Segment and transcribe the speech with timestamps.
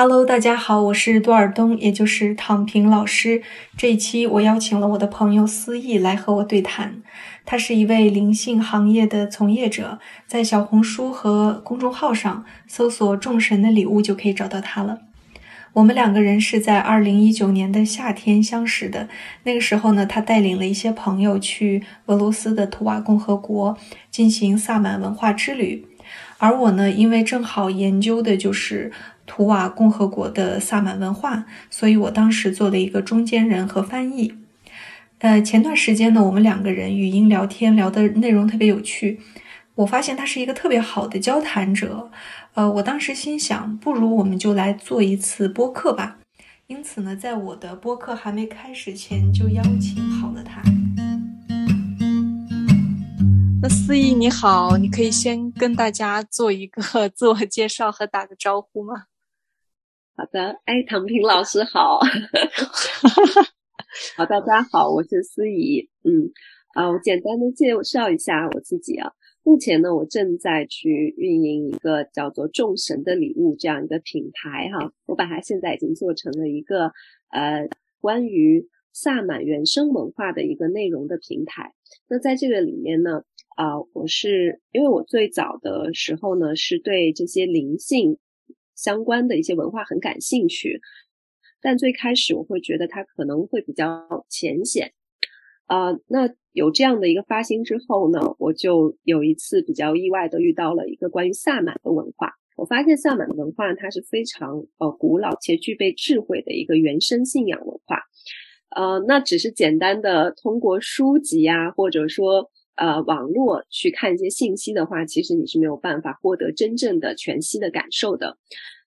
[0.00, 3.42] Hello，大家好，我是多尔东，也就是躺平老师。
[3.76, 7.02] 这一期我邀请了我的朋友思义来和我对谈。
[7.44, 9.98] 他是一位灵性行业的从业者，
[10.28, 15.00] 在小红书和公众号上搜索“众神的礼物”就可以找到他了。
[15.72, 19.08] 我们两个人是在二零一九年的夏天相识的。
[19.42, 23.76] 那个时候呢，他带领了一些朋友去俄罗斯的图瓦共和国
[24.12, 25.84] 进行萨满文化之旅，
[26.38, 28.92] 而我呢，因为正好研究的就是
[29.28, 34.34] 图瓦共和国的萨满文化，所以我当时做了一个中间人和翻译。
[35.18, 39.20] 呃，前段时间呢，我们两个人语音聊天，聊的内容特别有趣。
[39.74, 42.10] 我发现他是一个特别好的交谈者，
[42.54, 46.18] 呃，我当时心想，不如我们就来做一次播客吧。
[46.66, 50.62] 因此呢，在我的播客还没开始前，就邀请好了他。
[53.60, 59.04] 那思义你好，你可以先跟大家做一个 自我介绍和打个招呼吗？
[60.18, 62.00] 好的，哎，唐平老师好，
[64.16, 66.32] 好，大家好，我是思怡，嗯，
[66.74, 69.12] 啊，我简单的介绍一下我自己啊。
[69.44, 74.90] 目前呢，我正在去运营一个叫做“众神的礼物”这样一个品牌哈。
[75.06, 76.90] 我把它现在已经做成了一个
[77.30, 77.68] 呃
[78.00, 81.74] 关于萨满原生文化的一个内容的平台。
[82.08, 83.22] 那在这个里面呢，
[83.54, 88.18] 啊，我是因为我最早的时候呢是对这些灵性
[88.78, 90.80] 相关的一些文化很感兴趣，
[91.60, 94.92] 但最开始我会觉得它可能会比较浅显。
[95.66, 102.32] 啊，那有这样的一个发心之后呢，我就有一次比较意外的遇到了一个关于萨满的文化。
[102.56, 108.02] 我发现萨满的文化它是非常呃古老且具备智慧的一个原生信仰文化。
[108.70, 118.38] 呃，那只是简单的通过书籍啊，或者说呃网络去看一些信息的话，其实你是没有办法获得真正的全息的感受的。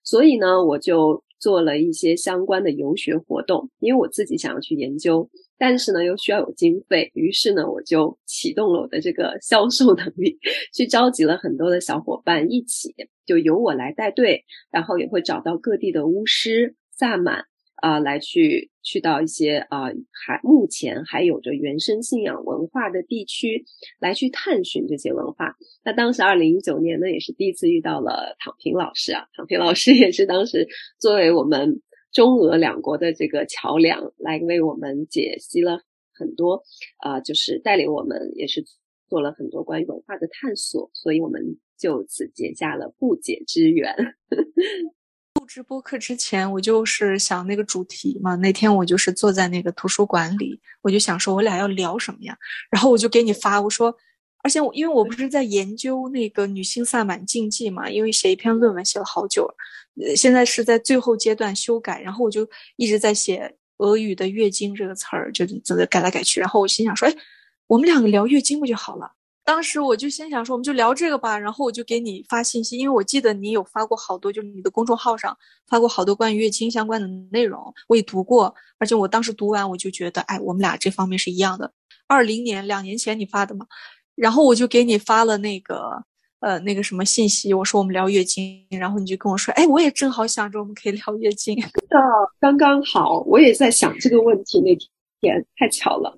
[0.02, 5.30] 所以呢，我就做了一些相关的游学活动，因为我自己想要去研究。
[5.58, 10.36] 但是呢，又需要有经费，于是呢，我就启动了我的这个销售能力，
[10.74, 12.92] 去召集了很多的小伙伴一起，
[13.24, 17.44] 就由我来带队，然后也会找到各地的巫师、萨满
[17.82, 23.66] 啊，来去去到一些啊还目前还有着原生信仰文化的地区，
[24.00, 25.56] 来去探寻这些文化。
[25.84, 30.66] 那当时二零一九年呢，也是第一次遇到了躺平老师啊，躺平老师也是当时
[30.98, 31.82] 作为我们。
[32.12, 35.80] 中俄两国的这个桥梁来为我们解析了
[36.12, 36.62] 很多，
[36.98, 38.62] 啊，就是带领我们也是
[39.08, 43.96] 做了很多关于文化的探索，所以我们就此结下了不解之缘。
[45.42, 52.38] 录制播客之前，我就是想那个主题嘛，那天我就是坐在那个图书馆里，我就想说我俩要聊什么呀，
[52.70, 53.92] 然后我就给你发，我说。
[54.44, 59.52] 而且我因为我不是在研究那个女性萨满禁忌嘛，因为写一篇论文写了好久，
[60.16, 66.38] 现在是在最后阶段修改，然后我就一直在写俄语的月经这个词儿，就怎么改来改去。
[66.38, 67.14] 然后我心想说，哎，
[67.66, 69.10] 我们两个聊月经不就好了？
[69.44, 71.38] 当时我就心想说，我们就聊这个吧。
[71.38, 75.36] 然后我就给你发信息，因为我记得你有发过好多，就是你的公众号上
[75.68, 78.54] 发过好多关于月经相关的内容，我也读过。
[78.78, 81.72] 而且我当时读完，我就觉得，哎，我们俩这方面是一样的。
[82.06, 83.66] 二零年两年前你发的嘛。
[84.14, 86.04] 然后我就给你发了那个，
[86.40, 91.98] 呃，那个什么信息，我说我们聊月经，然后你就跟我说，哎，我也正好想着我们可以聊月经，的
[92.38, 94.76] 刚刚好，我也在想这个问题，那
[95.20, 96.14] 天太巧了，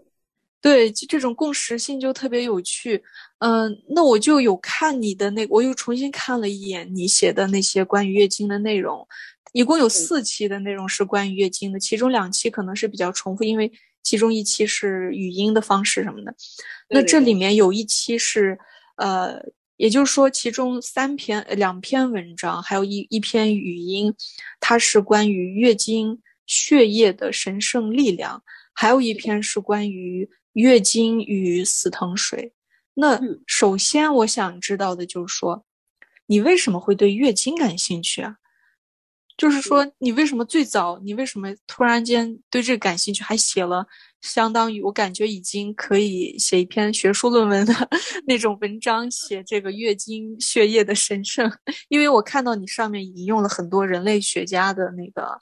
[0.65, 3.03] 对，就这种共识性就特别有趣，
[3.41, 9.07] 嗯，那我就有看你的那，我又重新看了一眼你写的那些关于月经的内容，
[9.53, 13.71] 一共有四期的内容是关于月经的，其中两期可能是比较重复，因为。
[14.07, 16.37] 其中一期是语音的方式什么的，
[16.91, 18.59] 那这里面有一期是，
[18.97, 19.41] 呃，
[19.79, 24.13] 也就是说，其中三篇、两篇文章，还有一一篇语音，
[24.61, 28.43] 它是关于月经血液的神圣力量，
[28.75, 32.53] 还有一篇是关于月经与死藤水。
[32.95, 35.65] 那首先我想知道的就是说，
[36.27, 38.37] 你为什么会对月经感兴趣啊？
[39.37, 43.85] 就是说，你为什么最早，你为什么突然间对这个感兴趣，还写了
[44.23, 47.75] 相当于我感觉已经可以写一篇学术论文的
[48.29, 51.51] 那种文章，写这个月经血液的神圣？
[51.89, 55.37] 因为我看到你上面引用了很多人类学家的那个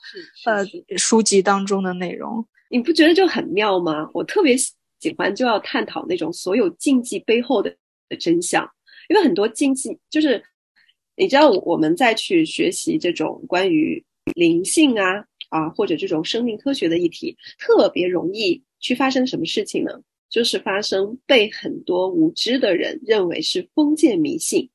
[0.46, 4.08] 呃书籍当中的内容，你不觉得就很妙吗？
[4.14, 4.56] 我特别
[5.02, 7.76] 喜欢就要探讨那种所有禁忌背后的
[8.08, 8.66] 的真相，
[9.10, 10.42] 因为很多禁忌就是。
[11.14, 14.02] 你知道我们再去学习这种关于
[14.34, 19.92] 灵性啊啊或者这种生命科学的议题，特别容易去发生什么事情呢？
[20.30, 24.70] 就是发生被很多无知的人认为是封建迷信。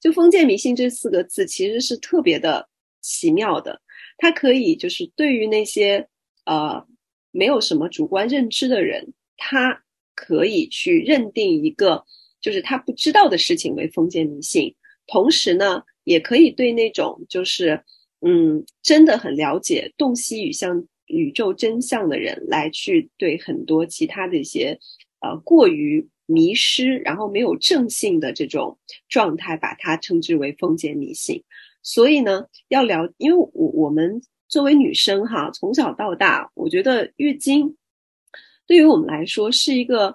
[0.00, 2.68] 就封建迷信这四个字其实是特别的
[3.02, 3.82] 奇妙的，
[4.16, 6.06] 它可以就是对于那些
[6.46, 6.86] 呃
[7.32, 9.82] 没有什么主观认知的人，他
[10.14, 12.04] 可以去认定一个
[12.40, 14.76] 就是他不知道的事情为封建迷信，
[15.06, 17.82] 同时呢，也可以对那种就是
[18.20, 24.78] 嗯真的很了解洞悉宇向宇宙真相的人来去对很多其他的一些
[25.20, 26.08] 呃过于。
[26.32, 28.78] 迷失，然后没有正性的这种
[29.08, 31.42] 状态，把它称之为封建迷信。
[31.82, 37.74] 所以呢，要了，因为我我们作为女生哈，从小到大，我觉得月经
[38.70, 40.14] 对于我们来说是一个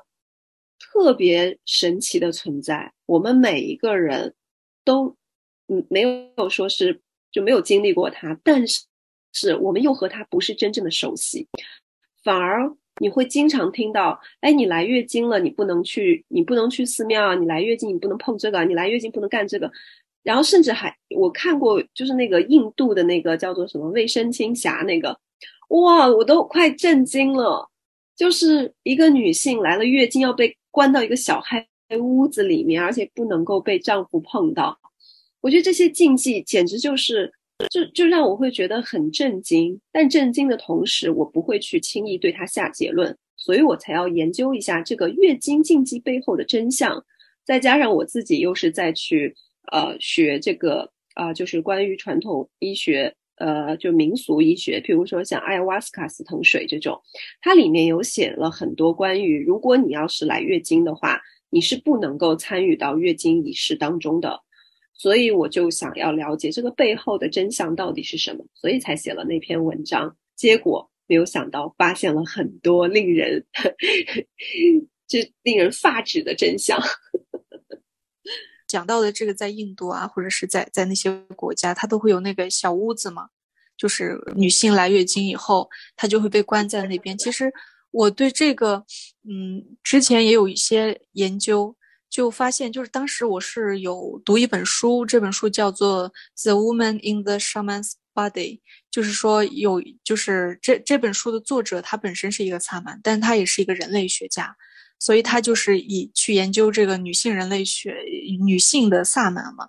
[0.80, 2.94] 特别神奇的存在。
[3.06, 4.34] 我们每一个人
[4.86, 5.18] 都
[5.68, 6.00] 嗯没
[6.38, 7.02] 有说是
[7.34, 8.86] 就没有经历过它，但是
[9.34, 11.50] 是我们又和它不是真正的熟悉，
[12.24, 12.74] 反而。
[13.02, 19.70] 你会经常听到，哎，你来月经了，你不能去，你不能去寺庙啊，你来月经你不能碰这个，你来月经不能干这个，
[20.24, 25.20] 然后甚至还我看过，就是那个印度的那个叫做什么卫生巾侠那个，
[25.68, 27.70] 哇，我都快震惊了，
[28.16, 34.78] 就是一个女性来了月经要被关到一个小黑屋子里面，而且不能够被丈夫碰到，
[35.42, 37.34] 我觉得这些禁忌简直就是。
[37.70, 47.02] 就就让我会觉得很震惊，但震惊的同时，我不会去轻易对他下结论，所以我才要研究一下这个月经禁忌背后的真相。
[47.46, 49.34] 再加上我自己又是在去
[49.72, 57.02] 呃学这个啊，就是关于传统医学，呃，就民俗医学，譬如说像艾瓦斯卡斯藤水这种，
[57.42, 64.42] 它里面有写了很多关于，如果你要是来月经的话，你是不能够参与到月经仪式当中的。
[64.98, 70.16] 所以我就想要了解这个背后的真相到底是什么，所以才写了那篇文章。
[70.38, 73.46] 结果没有想到，发现了很多令人
[75.06, 76.82] 就令人发指的真相。
[78.68, 83.30] 讲到的这个，在印度啊，或者是在在那些国家，它都会有那个小屋子嘛，
[83.78, 87.18] 就是女性来月经以后，她就会被关在那边。
[87.18, 87.54] 其实
[87.92, 88.86] 我对这个，
[89.28, 91.76] 嗯，之前也有一些研究。
[92.08, 96.10] 就发现，就是当时我是有读一本书，这本书叫做
[96.42, 98.32] 《The Woman in the Shaman's Body》，
[98.90, 104.56] 就是说有，就是这这本书的作者他本身是一个萨满，但他也是一个人类学家，
[105.00, 107.96] 所以他就是以去研究这个女性人类学、
[108.46, 109.68] 女性的萨满嘛。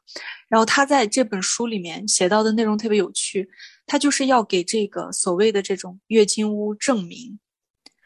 [0.49, 3.49] 然后他在这本书里面写到的内容特别有趣，
[3.87, 7.39] 他就是要给这个所谓的这种月经屋证明，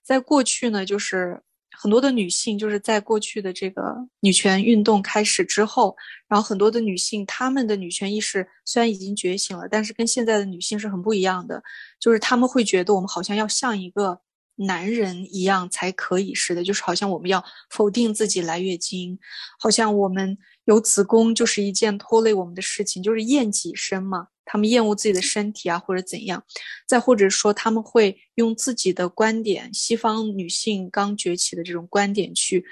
[0.05, 1.43] 在过去呢，就是。
[1.83, 5.97] 很多的女性就是在过去的这个女权运动开始之后，
[6.29, 11.63] 然后很多的女性她们的女权意识虽然已经觉醒了，但是跟现在的女性是很不一样的，
[11.99, 14.21] 就是她们会觉得我们好像要像一个
[14.61, 19.19] 男人一样才可以似的，就是好像我们要否定自己来月经，
[19.59, 24.29] 好像我们有子宫就是一件拖累我们的事情，就是厌己身嘛。
[24.45, 26.43] 他们厌恶自己的身体啊，或者怎样，
[26.85, 32.65] 再或者说他们会用自己的观点，西方女性刚崛起的这种观点去，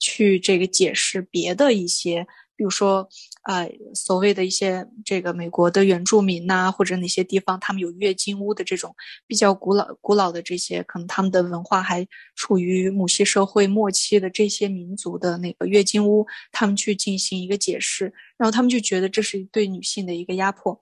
[0.00, 2.26] 去这个解释别的一些。
[2.64, 3.06] 比如说，
[3.42, 8.96] 呃，所谓的一些这个美国的原住民呐，或者哪些地方他们有月经屋的这种
[9.26, 18.06] 比较古老、古老的这些，可能他们的文化还处于母系社会末期的这些民族的那个月经屋，他们去进行一个解释，
[18.38, 20.80] 然后他们就觉得这是对女性的一个压迫。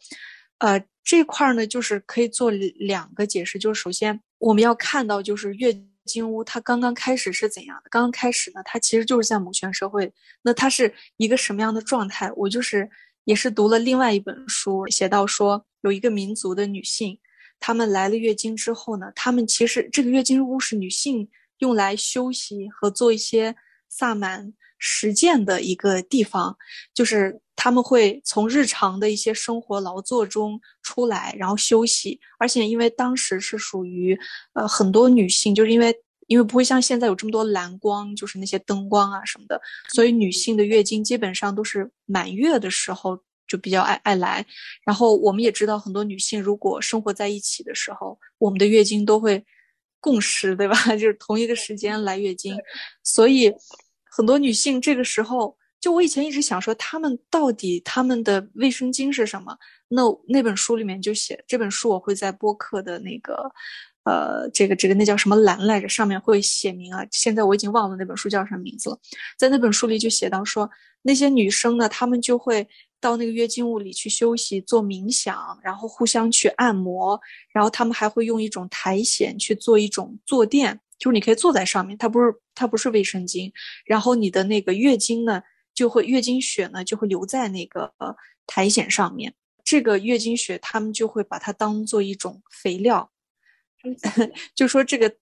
[0.59, 5.77] 呃，这块儿呢，就是可以做两个解释，就是首先我们要看到，就是月。
[6.05, 7.89] 金屋它刚刚开始是怎样的？
[7.91, 10.13] 刚刚开始呢，它其实就是在母权社会。
[10.43, 12.33] 那它是一个什么样的状态？
[12.37, 12.91] 我就是
[13.25, 17.19] 也是读了另外一本书，写到说有一个民族的女性，
[17.61, 21.29] 她们来了月经之后呢，她们其实这个月经屋是女性
[21.59, 23.55] 用来休息和做一些
[23.89, 26.57] 萨满实践的一个地方，
[26.95, 27.42] 就是。
[27.55, 32.19] 他们会从日常的一些生活劳作中出来，然后休息。
[32.39, 34.19] 而且因为当时是属于，
[34.55, 35.95] 呃，很多女性，就是因为
[36.27, 39.61] 因为不会像现在有这么多蓝光，就是那些灯光啊什么的，
[39.95, 43.17] 所以女性的月经基本上都是满月的时候
[43.47, 44.45] 就比较爱爱来。
[44.85, 49.45] 然后我们也知道，很多女性如果生活在一起的时候，我们的月经都会
[50.01, 50.75] 共识，对吧？
[50.97, 52.57] 就是同一个时间来月经，
[53.05, 53.53] 所以
[54.11, 55.57] 很多女性这个时候。
[55.83, 59.59] 就我以前一直想说，他们到底他们的卫生巾是什么？
[59.89, 63.51] 那那本书里面就写，这本书我会在播客的那个，
[64.05, 65.89] 呃，这个这个那叫什么栏来着？
[65.89, 67.05] 上面会写明啊。
[67.11, 68.99] 现在我已经忘了那本书叫什么名字了。
[69.37, 70.71] 在那本书里就写到说，
[71.03, 72.65] 那些女生呢，她们就会
[73.01, 77.21] 到那个月经屋里去休息、做冥想，然后互相去按摩，
[77.53, 83.51] 然后她们还会用一种苔藓去做一种坐垫，就是你可以坐在上面，它不是它不是卫生巾，
[83.85, 85.43] 然后你的那个月经呢。
[85.75, 87.93] 就会月经血呢就会留在那个
[88.47, 93.11] 苔藓上面，这个月经血他们就会把它当做一种肥料，
[94.55, 95.15] 就说这个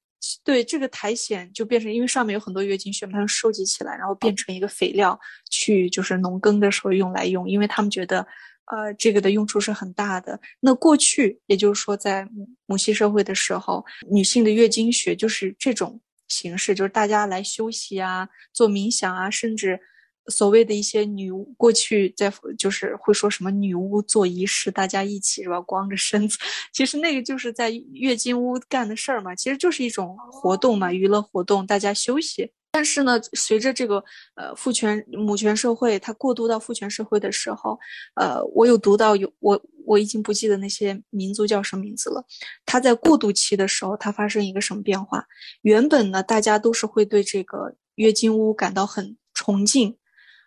[0.45, 5.19] 对这个苔藓就变成，因为上面有很多月经血，他们收集起来，然后变成一个肥料，
[5.50, 8.26] 去就是农耕的时候用来用，因为他们觉得。
[8.66, 10.40] 呃，这个的用处是很大的。
[10.61, 12.25] 那过去，也就是说，在
[12.66, 19.80] 母系社会的时候，女性的月经血就是这种形式，就是大家来休息啊，做冥想啊，甚至
[20.29, 26.39] 所谓的一些女巫，过去在就是会说什么女巫做仪式，大家一起是吧，光着身子，
[26.73, 32.53] 其实那个就是在月经屋干的事儿嘛，其实就是一种活动嘛，娱乐活动，大家休息。
[32.73, 34.05] 但是呢，随着这个
[34.37, 37.77] 呃父权母权社会它过渡到父权社会的时候，
[38.15, 42.25] 呃，我有读到有我我已经不记得那些民族叫什么名字了。
[42.65, 45.27] 它在过渡期的时候，它发生一个什么变化？
[45.62, 49.97] 原本呢，大家都是会对这个月经屋感到很崇敬，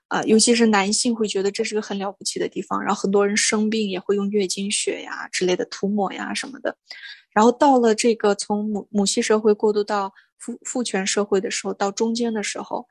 [0.08, 2.80] 啊，尤其是男性会觉得这是个很了不起的地方。
[2.82, 6.78] 然后很多人生病也会用月经血呀之类的涂抹呀什么的。
[7.34, 12.86] 然后到了这个从母母系社会过渡到父父权社会的时候，到中间的时候，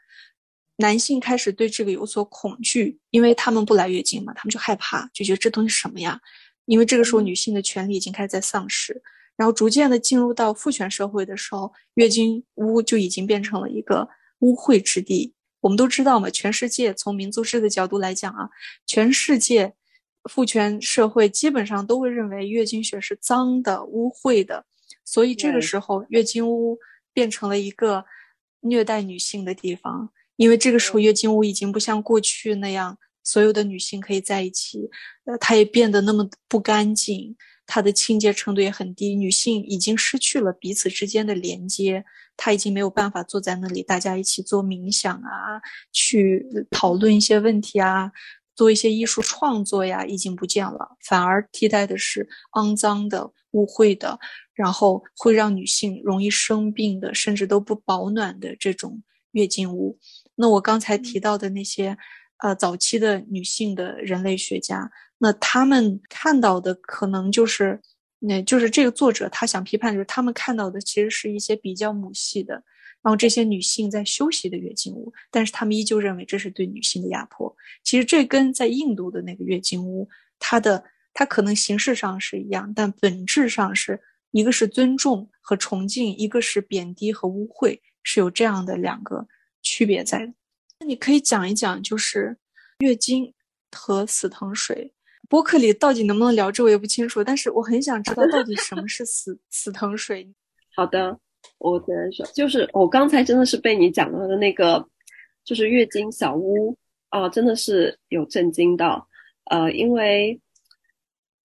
[0.76, 6.20] 男性开始对这个有所恐惧，因为他们不来月经嘛，他们就害怕，就觉得这东西什么呀？
[6.64, 9.00] 因为这个时候女性的权利已经开始在丧失，
[9.36, 14.08] 然后逐渐的进入到父权社会的时候，月经屋就已经变成了一个
[14.40, 15.34] 污秽之地。
[15.62, 18.50] 我们都知道嘛，全世界从民族志的角度来讲啊，
[18.86, 19.72] 全世界
[20.30, 24.66] 父权社会基本上都会认为月经血是脏的、污秽的，
[25.06, 26.78] 所以这个时候月经屋。
[27.14, 28.06] 变成了一个
[28.60, 34.88] 虐待女性的地方，因为这个时候月经屋已经不像过去那样，所有的女性可以在一起，
[35.26, 42.04] 呃，它也变得那么不干净，它的清洁程度也很低，女性已经失去了彼此之间的连接，
[42.36, 45.60] 她已经没有办法坐在那里，大家一起做冥想啊，
[45.92, 48.12] 去讨论一些问题啊，
[48.54, 54.18] 做一些艺术创作呀，已经不见了，反而替代的是肮脏的、污秽的。
[54.54, 59.98] 然后会让女性容易生病的，甚至都不保暖的这种月经屋。
[60.34, 61.96] 那我刚才提到的那些，
[62.42, 67.80] 呃，早期的女性的人类学家，那他们看到的可能就是，
[68.18, 72.54] 那就是这个作者他想批判，就是他们看到的其实是一些比较母系的，
[73.00, 77.56] 然后这些女性在休息的月经屋，但是他们依旧认为这是对女性的压迫。
[77.84, 80.08] 其实这跟在印度的那个月经屋，
[80.38, 80.84] 它的
[81.14, 84.00] 它可能形式上是一样，但本质上是。
[84.32, 89.28] 一个是尊重和崇敬，一个是贬低和污秽，是有这样的两个
[89.60, 90.32] 区别在的。
[90.82, 92.36] 那你可以讲一讲，就是
[92.80, 93.32] 月经
[93.70, 94.92] 和死藤水。
[95.28, 97.22] 播客里到底能不能聊这，我也不清楚。
[97.22, 100.28] 但是我很想知道，到底什么是死 死藤水？
[100.74, 101.16] 好的，
[101.58, 104.84] 我只能说，就是我刚才真的是被你讲到的那个，
[105.44, 106.76] 就是月经小屋
[107.10, 109.06] 啊，真的是有震惊到。
[109.52, 110.40] 呃，因为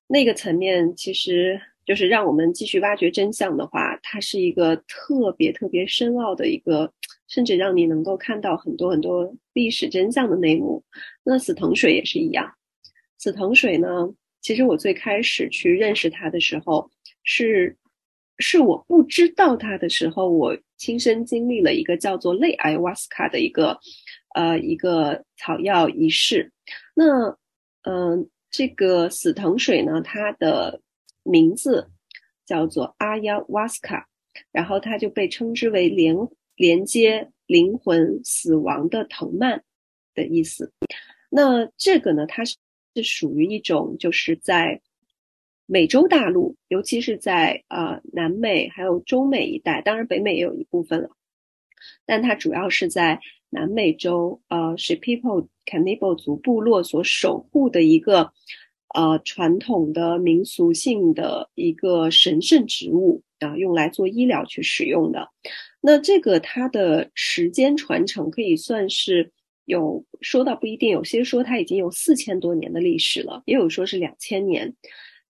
[0.07, 1.61] 那个层面其实。
[1.87, 6.91] 就是让我们继续挖掘真相的话，它是一个特别特别深奥的一个，
[7.27, 10.83] 甚至让你能够看到很多很多历史真相的内幕。
[11.23, 12.53] 那死藤水也是一样。
[13.17, 13.87] 死藤水呢，
[14.41, 16.89] 其实我最开始去认识它的时候，
[17.23, 17.75] 是
[18.37, 23.79] 是我不知道它的时候，我亲身经历了一个叫做类艾瓦斯卡的一个
[24.35, 26.51] 呃一个草药仪式。
[26.93, 27.37] 那
[27.81, 30.81] 嗯，这个死藤水呢，它的
[31.23, 31.89] 名字
[32.45, 34.07] 叫做阿亚瓦斯卡，
[34.51, 36.15] 然后它就被称之为连
[36.57, 39.63] 连接灵魂死亡的藤蔓
[40.13, 40.73] 的意思。
[41.29, 42.57] 那这个呢，它是
[42.93, 44.81] 是属于一种就是在
[45.65, 51.11] 美洲大陆，尤其是在呃南美还有中美一带，当然北美也有一部分了，
[52.05, 58.33] 但它主要是在南美洲呃是 People Cannibal 族部落所守护的一个。
[58.95, 65.29] 呃，传统的民俗性的一个神圣植物啊，用来做医疗去使用的。
[65.87, 69.31] 那这个它的时间传承可以算是
[69.63, 74.75] 有说到不一定，有些说它已经有四千多年的历史了，也有说是两千年。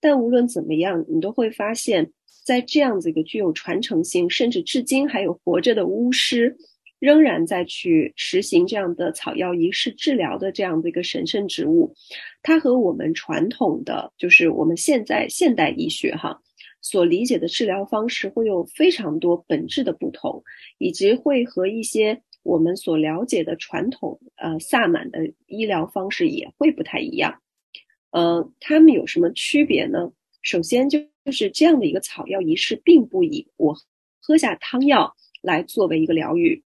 [0.02, 2.12] 但无论怎么样，你都会发现，
[2.44, 6.58] 在这样子一个具有传承性，甚至至今还有活着的巫师。
[7.00, 11.94] 仍然在去实行这样的草药仪式治疗的这样的一个神圣植物，
[12.42, 16.42] 它和我们传统的就是我们现在现代医学哈
[16.90, 20.42] 所理解的治疗方式会有非常多本质的不同，
[20.78, 27.42] 以及会和一些我们所了解的传统呃萨满的医疗方式也会不太一样。
[28.12, 30.14] 呃，它们有什么区别呢？
[30.42, 33.76] 首先就就是这样的一个草药仪式，并不以我
[34.22, 36.64] 喝下汤药来作为一个疗愈。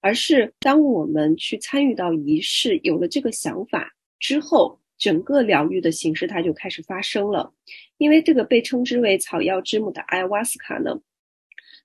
[0.00, 7.52] 而是当我们去参与到仪式，有了这个想法之后，整个疗愈的形式它就开始发生了。
[7.98, 11.00] 因为这个被称之为草药之母的艾瓦斯卡呢，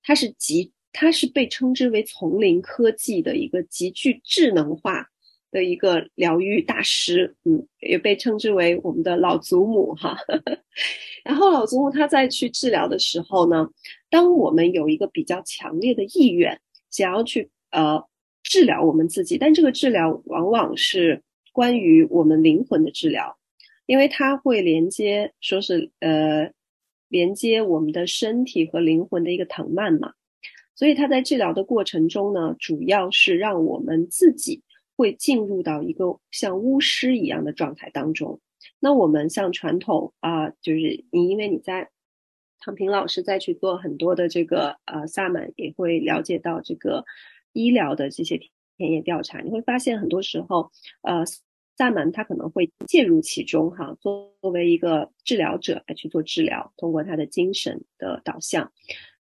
[0.03, 5.07] 它是极，它是被称之为丛林科技的一个极具智能化
[5.49, 10.15] 的一个疗愈大师，嗯，也被称之为我们的老祖母哈。
[11.25, 13.67] 然后老祖母她在去治疗的时候呢，
[14.11, 18.07] 当我们有一个比较强烈的意愿，想要去呃
[18.43, 21.23] 治疗我们自己，但这个治疗往往是
[21.57, 23.35] 关于我们灵魂的治疗。
[23.87, 26.51] 因为它会连接，说是呃，
[27.07, 30.11] 连接我们的身体和灵魂的一个藤蔓嘛，
[30.75, 34.61] 所以它在治疗的过程中呢，主要是让我们自己
[34.97, 38.41] 会进入到一个像巫师一样的状态当中。
[38.81, 41.89] 那我们像传统啊，就是你因为你在
[42.59, 47.05] 唐平老师再去做很多的这个呃萨满，也会了解到这个
[47.53, 48.37] 医疗的这些
[48.75, 50.71] 田野调查，你会发现很多时候
[51.03, 51.23] 呃。
[51.77, 58.71] 萨满他可能会介入其中，哈，作为一个治疗者来去做治疗，通过他的精神的导向。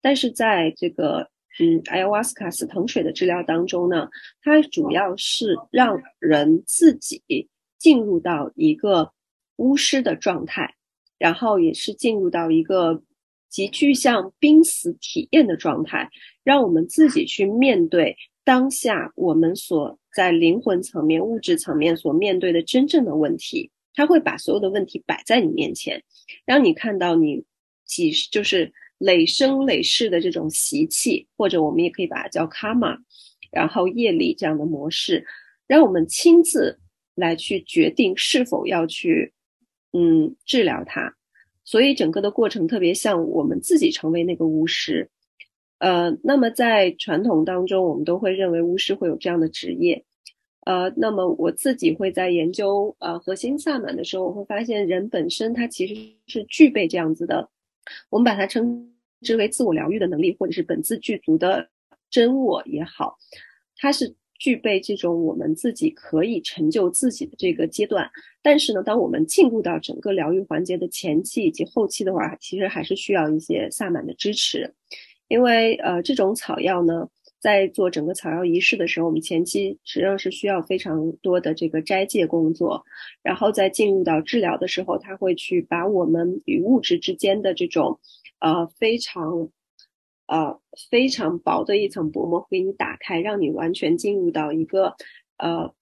[0.00, 4.08] 但是在这个嗯，艾瓦斯卡死藤水的治疗当中呢，
[4.42, 7.48] 它主要是让人自己
[7.78, 9.12] 进入到一个
[9.56, 10.75] 巫师的状态，
[11.18, 13.02] 然后也是进入到一个
[13.48, 16.10] 极具像濒死体验的状态，
[16.44, 19.98] 让我们自己去面对当下我们所。
[20.16, 26.02] 在灵魂层面、物质层面所面对的真正的问题，他会把所有的问题摆在你面前，
[26.46, 27.44] 让你看到你
[27.84, 32.96] 几就是累生累世的这种习气，或者我们也可以把它叫卡玛，
[33.50, 35.26] 然后业力这样的模式，
[35.66, 36.80] 让我们亲自
[37.14, 39.34] 来去决定是否要去
[39.92, 41.14] 嗯治疗它。
[41.62, 45.10] 所以整个的过程特别像我们自己成为那个巫师。
[45.78, 50.04] 呃，那么在传统当中，我们都会认为巫师会有这样的职业。
[50.64, 55.95] 呃，那么我自己会在研究呃核心萨满的时候，我会发现人本身他其实
[56.26, 57.49] 是具备这样子的，
[58.11, 61.68] 我们把它称之为自我疗愈的能力，或者是本自具足的
[62.10, 63.17] 真我也好，
[63.76, 68.10] 它是具备这种我们自己可以成就自己的这个阶段。
[68.43, 74.75] 但是呢，当我们进入到整个疗愈环节的前期以及后期的话，其实还是需要一些萨满的支持。
[75.28, 77.08] 因为呃，这种草药呢，
[77.41, 82.84] 在做整个草药仪式的时候，我们前期实际上是需要非常多的这个斋戒工作，
[83.23, 87.99] 然后在进入到治疗的时候，他会去把我们与物质之间的这种
[88.41, 89.50] 呃非常
[90.26, 90.60] 呃
[90.91, 94.95] 非常薄的一层薄膜给你打开，让你完全进入到一个
[95.39, 95.73] 呃，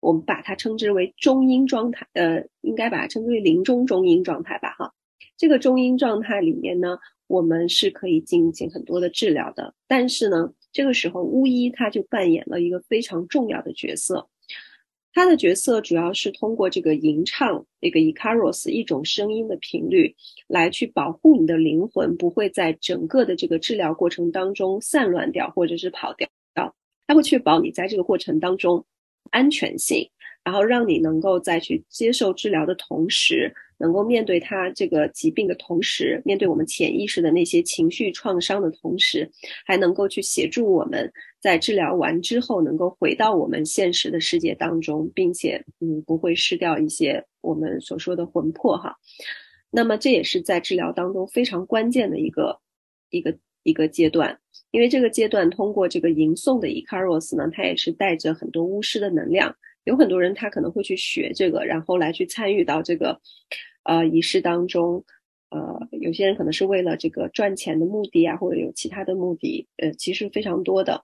[0.00, 4.92] 我们把它称之为中阴状态，呃，应该把它称之为临终中阴状态吧，哈，
[5.36, 6.98] 这个中阴状态里面呢。
[7.30, 14.28] 我们是可以进行很多的治疗的，但是呢，这个时候巫医他就扮演了一个非常重要的角色。
[15.12, 20.16] 他的角色主要是通过这个吟唱那个 Icaros 一种声音的频率，
[20.48, 26.28] 来去保护你的灵魂不会在整个的这个治疗过程当中散乱掉或者是跑掉。
[27.06, 28.84] 他会确保你在这个过程当中
[29.30, 30.10] 安全性，
[30.44, 33.52] 然后让你能够在去接受治疗的同时。
[33.82, 39.26] 能够面对他这个疾病的同时，面对我们潜意识的那些情绪创伤的同时，
[39.64, 48.94] 还能够去协助我们在治疗完之后，能够回到我们现实的世界当中，并且嗯，不会失掉一些我们所说的魂魄哈。
[49.70, 52.60] 那么这也是在治疗当中非常关键的一个
[53.08, 54.38] 一个一个阶段，
[54.72, 63.20] 因为这个阶段通过这个吟诵的伊卡洛斯呢，它也是带着很多巫师的能量，有很多人他可能会去学这个，然后来去参与到这个。
[63.82, 65.02] 呃，仪式当中，
[65.48, 71.02] 呃，有些人可能是为了这个赚钱的目的啊，或者有其他的目的，呃，其实非常多的。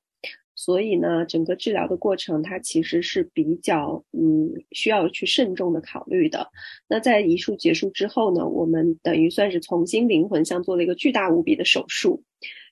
[0.54, 6.50] 所以呢，整个治疗的过程，它其实是比较，嗯，需要去慎重的考虑的。
[6.86, 12.22] 那在移术结束之后呢，我们等于算是重新灵魂像做了一个巨大无比的手术。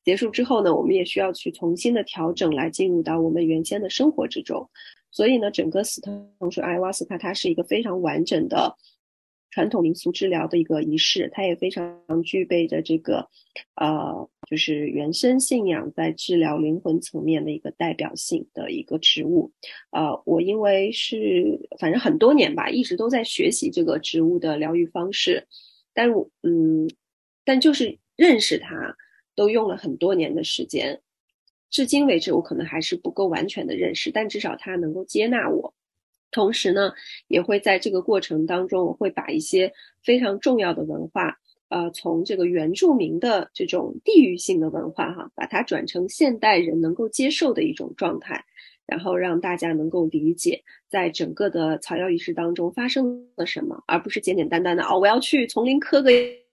[0.04, 4.68] 结束之后呢，我们也需要去重新的调整，来进入到我们原先的生活之中。
[5.14, 8.76] 所以呢，整个斯藤水艾瓦斯卡它是一个非常完整的。
[9.50, 13.28] 传统民俗治疗的一个仪式，它也非常具备着这个，
[13.76, 19.52] 呃，就是原生信仰在治疗灵魂层面的一个代表性的一个植物。
[19.92, 25.46] 呃，我因为是反正很多年吧，一直都在学习这个植物的疗愈方式，
[25.92, 26.10] 但
[26.42, 26.90] 嗯，
[27.44, 28.96] 但就是认识它
[29.36, 31.00] 都用了很多年的时间，
[31.74, 35.74] 至今为止我可能还是不够完全的认识，但至少他能够接纳我。
[36.30, 36.92] 同时呢，
[37.26, 41.36] 也会在这个过程当中，我会把一些非常重要的文化，
[41.70, 48.44] 呃，从这个原住民的这种地域性的文化，哈，把它转成现代人能够接受的一种状态。
[48.86, 56.10] 然后让大家能够理解，在整个的草药仪式当中发生了什么，而不是简简单单的哦，我要去丛林磕个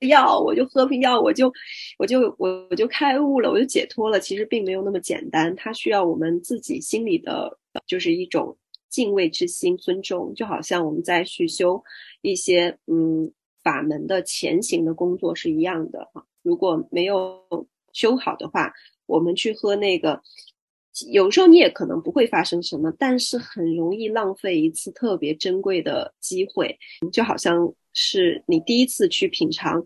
[0.08, 1.52] 药，我就喝瓶药，我就
[1.98, 4.20] 我就我我就开悟了，我就解脱了。
[4.20, 8.58] 其实并没有那么简单，它需要我们自己心里的，就是一种
[8.89, 11.84] 敬畏之心、尊重，就好像我们在去修
[12.22, 13.30] 一些嗯
[13.62, 16.26] 法门的前行的工作是一样的哈。
[16.41, 17.41] 如果没有
[17.91, 18.72] 修好的话，
[19.06, 20.22] 我们去喝那个。
[21.10, 26.77] 有时候你也可能不会发生什么，但是很容易浪费一次特别珍贵的机会，
[27.13, 29.82] 就好像是你第一次去品尝，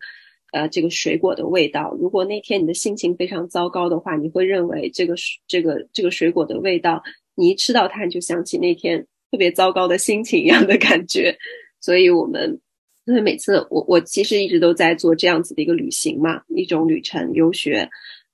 [0.52, 1.96] 呃，这个水果的味道。
[2.00, 5.14] 如果那天你的心情非常糟糕的话，你会认为这个
[5.48, 7.04] 这个这个水果的味道，
[7.36, 11.38] 你一吃到它，你就想起那天特别糟糕的心情一样的感觉。
[11.80, 12.60] 所以，我们
[13.06, 17.88] 因为每次我我其实一直都在做这样子的一个旅行嘛，一种旅程游学。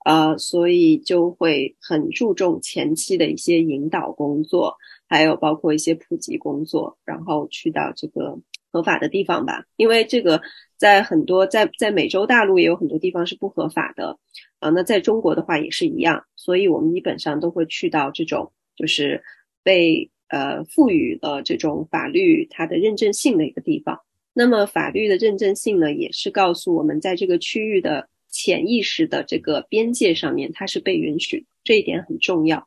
[0.04, 4.76] 呃，所以就会很注重前期的一些引导工作，
[5.08, 8.36] 还有包括一些普及工作，然后去到这个
[8.72, 9.64] 合法的地方吧。
[9.76, 10.42] 因为这个
[10.76, 14.18] 在很多在在美洲大陆也有很多地方是不合法的，
[14.58, 16.24] 啊，那在中国的话也是一样。
[16.34, 19.22] 所以我们基本上都会去到这种就是
[19.62, 24.00] 被呃赋予了这种法律它的认证性的一个地方。
[24.32, 28.08] 那么法律的认证性呢，也是告诉我们在这个区域的。
[28.32, 32.66] 潜意识的这个边界上面，它是被允许，这一点很重要。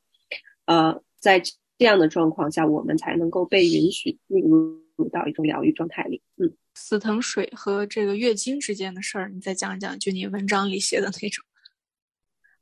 [0.64, 1.42] 呃，在
[1.78, 6.22] 这样的状况下，我们才能够被允许进入到一种疗愈状态里。
[6.38, 11.44] 嗯，死藤水和这个月经之间的事儿，你再讲一讲，就你文章里写的那种。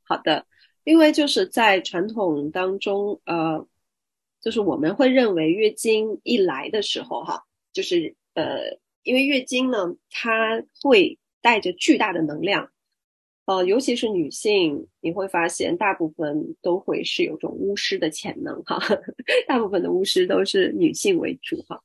[0.02, 0.46] 好的，
[0.82, 3.66] 因为就是在传统当中，呃，
[4.40, 12.70] 就是我们会认为月经一来的时候，哈，就是呃，因为月经呢，它会带着巨大的能量。
[13.46, 18.78] 呃，尤其是女性，你会发现大部分都会是有种巫师的潜能哈。
[19.46, 21.82] 大部分的巫师都是女性为主哈。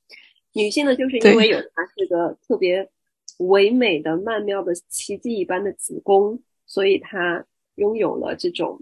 [0.53, 2.89] 女性呢，就是因为有她这个特别
[3.39, 7.45] 唯美的、曼妙的、奇迹一般的子宫，所以她
[7.75, 8.79] 拥有了这种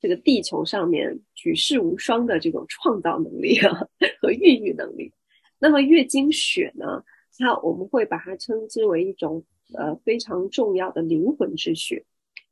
[0.00, 3.58] 这个地球上面举世无双的这种创造能力
[4.20, 5.12] 和孕育能力。
[5.58, 7.04] 那么月经血呢，
[7.38, 9.44] 那我们会把它称之为一种。
[9.74, 12.04] 呃，非常重要的灵魂之血，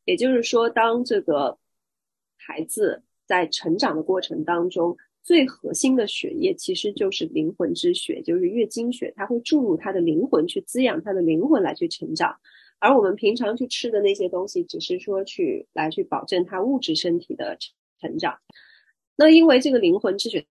[0.04, 1.56] 也就是说，当这个
[2.36, 12.36] 孩子在成长的过程当中，最核心的血液其实就是灵魂之血，就是月经血，它会注入他的灵魂，去滋养他的灵魂来去成长。
[12.80, 18.40] 而我们平常去吃的那些东西，只是说去来去保证他物质身体的成成长。
[19.14, 20.44] 那因为这个灵魂之血，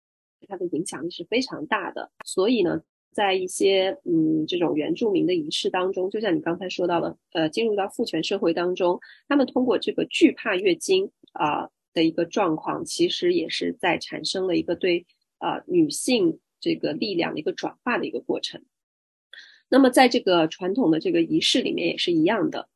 [0.48, 2.84] 它的影响力是非常大的，所以呢。
[3.14, 15.06] 在一些嗯这种原住民的仪式当中，就像你刚才说到的，呃，进入到父权社会当中，他们通过这个惧怕月经啊的一个状况，其实也是在产生了一个对
[15.40, 18.62] 呃女性这个力量的一个转化的一个过程。
[19.70, 22.68] 那么在这个传统的这个仪式里面也是一样的，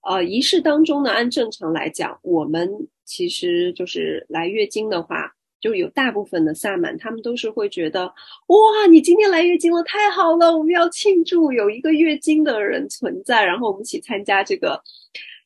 [0.00, 5.36] 呃，仪式当中呢，按正常来讲，我们其实就是来月经的话。
[5.62, 8.04] 就有大部分的萨满，他们都是会觉得，
[8.48, 14.82] 哇，你今天来月经了，太好了，我们要庆祝有一个月经的人存在，然后我们一起参加这个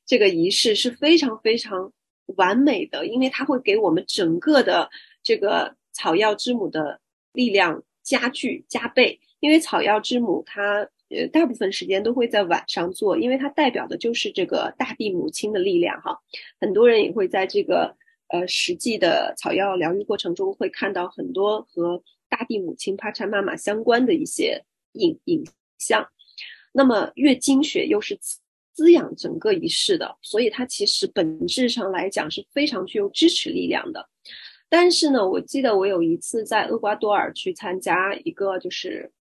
[0.07, 1.93] 这个仪式是非常非常
[2.37, 4.89] 完美的，因为它会给我们整个的
[5.23, 6.99] 这个草药之母的
[7.35, 16.19] 力量加剧加倍，因为草药之母它呃大部分时间都会在晚上做，因为它代表的就是这个大地母亲的力量哈，
[16.59, 17.95] 很多人也会在这个。
[18.29, 25.45] 呃，实际的草药疗愈过程中，会看到很多和大地母亲帕查妈妈相关的一些影影
[25.79, 26.09] 像。
[26.73, 28.19] 那么，月经血又是
[28.73, 34.09] 滋养整个仪式的，所以它其实本质上来讲是非常具有支持力量的。
[34.69, 39.13] 但是呢，我记得我有一次在厄瓜多尔去参加一个，就是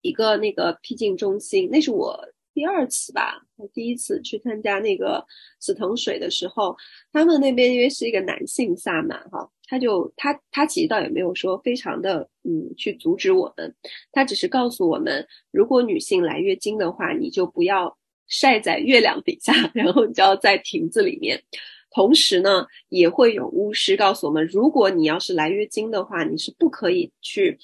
[0.00, 2.28] 一个那个僻静中心，那是我。
[2.54, 5.24] 第二次吧，我第一次去参加那个
[5.58, 6.76] 紫藤水的时候，
[7.12, 13.74] 他们那边因为是一个男性萨满哈，他就他他其实倒也没有说非常的嗯去阻止我们，
[14.12, 17.96] 他只是告诉我们，如果女性来月经的话，你就不要
[18.28, 21.42] 晒在月亮底下， 然后你就要在亭子里面。
[21.90, 27.58] 同时呢，也会有巫师告诉我们，如果你要是来月经的话，你是不可以去，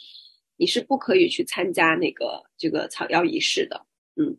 [0.57, 3.85] 你是不可以去参加那个这个草药仪式的，
[4.17, 4.37] 嗯。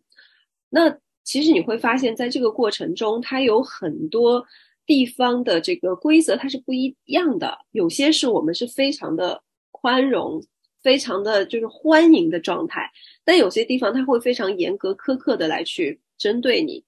[0.69, 4.45] 那其实你会发现在这个过程中，它有很多
[4.85, 7.59] 地方的这个规则它是不一样的。
[7.71, 10.43] 有些是我们是非常的宽容，
[10.81, 12.89] 非常的就是欢迎的状态，
[13.23, 16.83] 但有些地方它会非常严格苛刻的来去针对你。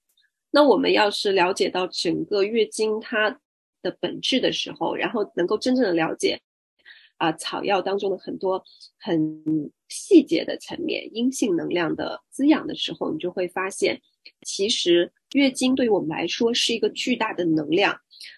[0.50, 3.40] 那我们要是了解到整个月经它
[3.82, 6.42] 的本质的时候，然后能够真正的了解
[7.22, 8.64] 啊草药当中的很多
[9.00, 14.02] 很细节的层面，阴性能量的滋养的时候，你就会发现，
[14.42, 17.96] 其实月经对于我们来说是一个巨大的能量，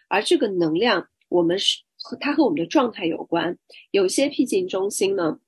[0.10, 3.58] 而这个能量我们是和它和我们的状态有关。
[3.91, 5.39] 有些僻静中心呢，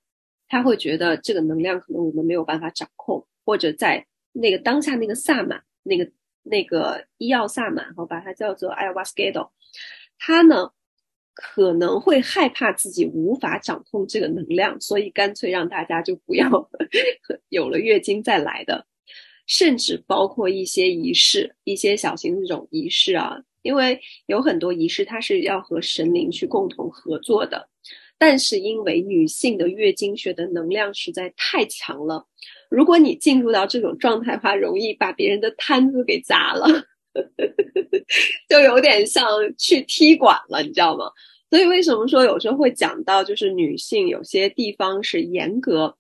[0.48, 6.10] 他会觉得这个能量可能我们没有办法掌控，或者在那个当下那个萨满那个。
[6.48, 9.52] 那个医药萨满，我把它叫做 a y a w a s k a d o
[10.20, 10.70] 他呢
[11.36, 16.70] 可能会害怕自己无法掌控这个能量，所以干脆让大家就不要
[17.50, 18.88] 有了月经再来的，
[19.46, 27.68] 甚至包括一些仪式，一些小型的这种仪式啊，因为有很多仪式它是要和神灵去共同合作的，
[28.18, 32.26] 但是因为女性的月经学的能量实在太强了。
[32.70, 36.66] 如果你进入到这种状态的话，容易把别人的摊子给砸了，
[38.50, 39.26] 就有点像
[39.58, 41.12] 去踢馆了，你知道吗？
[41.50, 45.96] 所以为什么说有时候会讲到，就是女性有些地方是严格，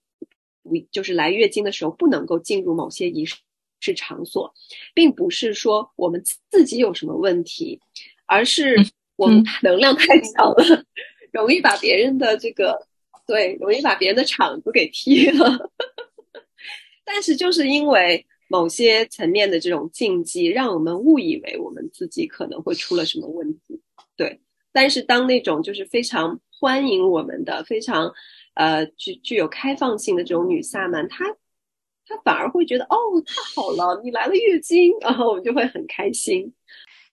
[0.91, 4.53] 就是来月经的时候不能够进入某些仪式场所，
[4.93, 7.79] 并不是说我们自己有什么问题，
[8.25, 8.75] 而是
[9.15, 10.83] 我们能量太强了，
[11.31, 12.77] 容易把别人的这个
[13.27, 15.71] 对，容易把别人的场子给踢了。
[17.05, 23.81] 但是就是因为某些层面的这种禁忌，让我们误以为我们自己可能会出了什么问题。
[24.15, 24.39] 对，
[24.71, 28.13] 但是当那种就是非常欢迎我们的、非常
[28.53, 31.25] 呃具具有开放性的这种女萨满，她
[32.05, 36.53] 她反而会觉得哦，太好了，你来了月经，然后我们就会很开心。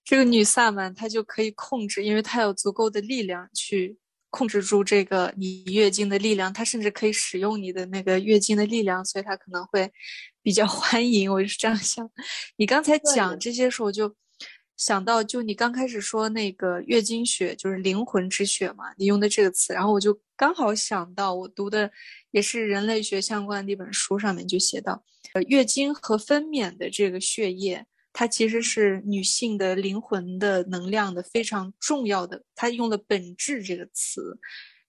[0.03, 3.97] 这个女萨满她就可以控制，因为她有足够的力量去。
[4.35, 9.91] 控制住这个你月经的力量，她甚至可以使用你的那个月经的力量，所以她可能会
[10.43, 11.31] 比较 欢迎。
[11.31, 12.07] 我是这样想。
[12.57, 14.13] 你刚才讲这些时候，就
[14.77, 21.89] 想到，就你刚开始说那个月经血就是灵魂之血嘛，你用的这个词，然后我就刚好想到，我读的
[22.31, 25.03] 也是人类学相关的一本书，上面就写到，
[25.33, 27.85] 呃，月经和分娩的这个血液。
[28.15, 34.37] 它其实是女性的灵魂的能量的非常重要的，它用了“本质”这个词，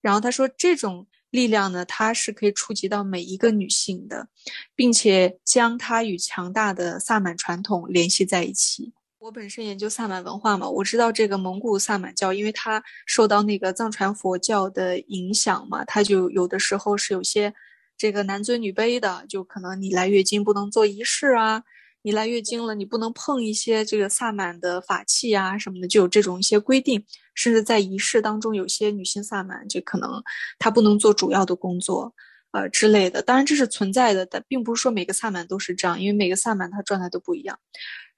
[0.03, 4.29] 然后他说这种力量呢，它是可以触及到每一个女性的，
[4.77, 8.93] 并且将它与强大的萨满传统联系在一起。
[9.19, 17.53] 我本身研究萨满文化嘛，我知道这个蒙古萨满教，因为它受到那个藏传佛教的影响嘛，它就有的时候是有些
[17.99, 21.65] 这个男尊女卑的，就可能你来月经不能做仪式啊。
[22.07, 27.03] 你来月经了，你不能碰一些这个萨满的法器啊什么的，就有这种一些规定。
[27.35, 30.23] 甚至在仪式当中，有些女性萨满就可能
[30.59, 32.15] 她不能做主要的工作，
[32.53, 33.23] 呃之类的。
[33.23, 37.59] 当然这是存在的，但并不是说每个萨满都是这样，因为每个萨满他状态都不一样。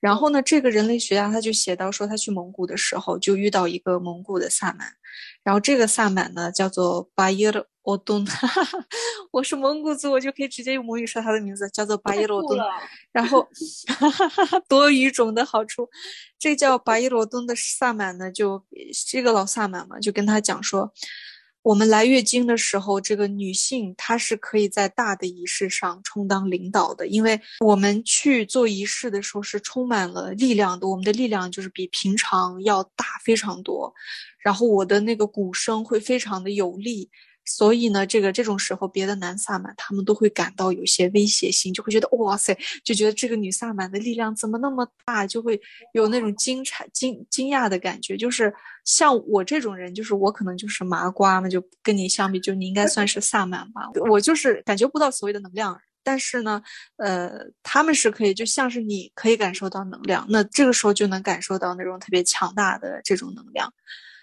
[0.00, 4.88] 然后呢，这个人类学家他就写到说，他去蒙古的时候就遇到一个蒙古的萨满，
[5.46, 7.64] 然后这个萨满呢叫做巴耶罗。
[7.86, 8.26] 我懂，
[9.30, 12.58] 我是蒙古族，我就可以直接用母语说他的名字，叫做巴耶罗东。
[13.12, 13.46] 然后，
[14.68, 15.88] 多语种的好处，
[16.36, 18.64] 这叫巴耶罗东的萨满呢，就
[19.08, 20.92] 这个老萨满嘛，就跟他讲说，
[21.66, 33.92] 我们来月经的时候，这个女性她是可以在大的仪式上充当领导的，因为我们去做仪式的时候是充满了力量的，我们的力量就是比平常要大非常多，
[34.38, 37.10] 然后我的那个鼓声会非常的有力。
[37.48, 42.52] 所以呢，这个这种时候，别的男萨满他们都会感到有些威胁性，就会觉得哇塞，
[42.84, 45.60] 就觉得这个女萨满的力量怎么那么大，就会
[45.92, 48.16] 有那种惊诧、惊惊讶的感觉。
[48.16, 48.52] 就是
[48.84, 53.82] 像我这种人，就是我可能就是麻瓜嘛，就跟你相比，就你应该算是萨满吧。
[54.10, 56.60] 我就是感觉不到所谓的能量，但是呢，
[56.96, 57.30] 呃，
[57.62, 63.72] 他们是可以，就像是你可以感受到能量，那这个时候就能感受到那种特别强大的这种能量。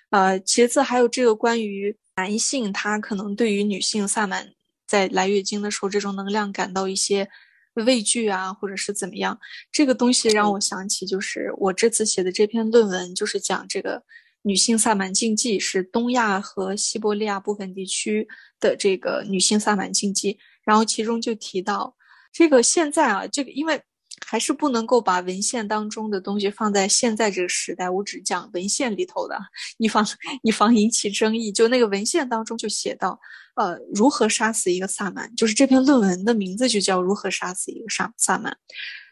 [0.10, 1.96] 呃，其次还有这个关于。
[2.16, 4.54] 男性他可能对于女性萨满
[4.86, 7.28] 在来月经的时候这种能量感到一些
[7.74, 9.40] 畏惧啊，或者是怎么样？
[9.72, 14.04] 这个东西让我想起，就是我这次写的这篇论文，就是讲这个
[14.44, 18.28] 女性萨满禁忌，是东亚和西伯利亚部分地区
[18.60, 20.38] 的这个女性萨满禁忌。
[20.64, 21.96] 然后其中就提到，
[22.32, 23.82] 这个现在啊，这个因为。
[24.26, 27.90] 还是不能够把文献当中的东西放在现在这个时代。
[27.90, 29.38] 我只讲文献里头的，
[29.78, 30.06] 以防
[30.44, 31.52] 以防引起争议。
[31.52, 33.20] 就那个文献当中就写到，
[33.56, 38.52] 呃，如何杀死一个萨满，就是这篇论文的名字就叫《如何杀死一个萨萨满》。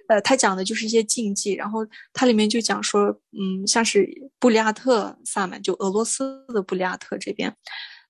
[0.08, 7.56] 呃，他讲的就是一些禁忌，然后它里面就讲说，嗯，像是布里亚特萨满，就俄罗斯的布里亚特这边，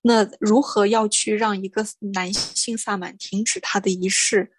[0.02, 4.50] 那如何要去让一个男性萨满停止他的仪式？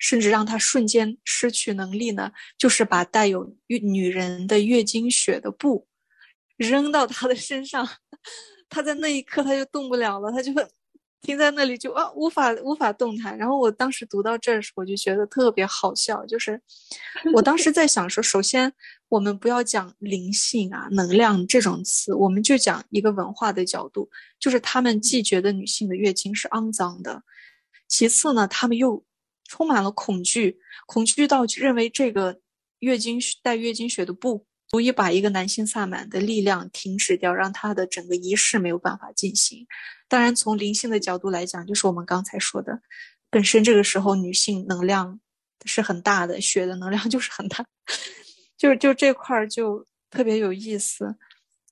[0.00, 2.32] 甚至让他瞬间失去能力呢？
[2.58, 5.86] 就是把带有女人的月经血的布
[6.56, 7.88] 扔到他的身上，
[8.68, 10.52] 他在那一刻他就动不了了，他就
[11.22, 13.36] 停在那里就啊无法无法动弹。
[13.36, 16.60] 然后我当时读到这儿时，我就觉得特别好笑，就是
[17.34, 18.72] 我当时在想说，首先
[19.10, 24.08] 我们不要讲灵性啊、能量这种词，我们就讲一个文化的角度，
[24.38, 27.22] 就是他们既觉得女性的月经是肮脏的，
[27.86, 29.04] 其次呢，他们又
[29.50, 32.40] 充满了恐惧，恐惧到认为这个
[32.78, 34.46] 月经带月经血的布。
[34.68, 39.66] 足以把一个男性萨满的力量停止掉，让他的整个仪式没有办法进行。
[40.06, 42.80] 当然，从灵性的角度来讲，就是我们刚才说的，
[43.30, 45.18] 本身这个时候女性能量
[45.64, 47.66] 是很大的，血的能量 就是很大，
[48.56, 51.16] 就就这块儿就特别有意思。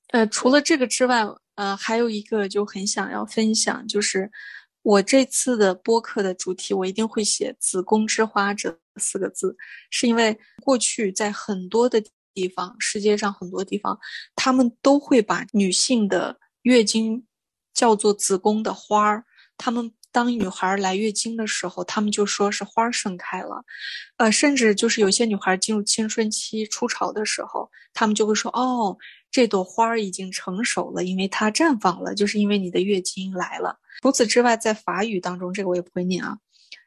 [0.09, 4.29] 呃，除了这个之外，呃，还有一个就很想要分享，就是
[4.81, 9.55] 我这次的播客的主题，我一定会写“子宫之花”这四个字，
[9.89, 12.03] 是因为过去在很多的。
[12.31, 13.99] 地方，世界上很多地方，
[14.35, 17.25] 他们都会把女性的月经
[17.73, 19.25] 叫做子宫的花儿。
[19.57, 23.65] 他们当女孩来月经的时候，他们就说是花盛开了。
[24.17, 28.95] 呃，甚至就是有些女孩进入青春期初潮的时候，他们就会说：“哦，
[29.29, 36.37] 这朵花儿已经成熟了，因为它绽放了，就是因为你的月经来了。”除此之外，在法语当中，这个我也不会念啊。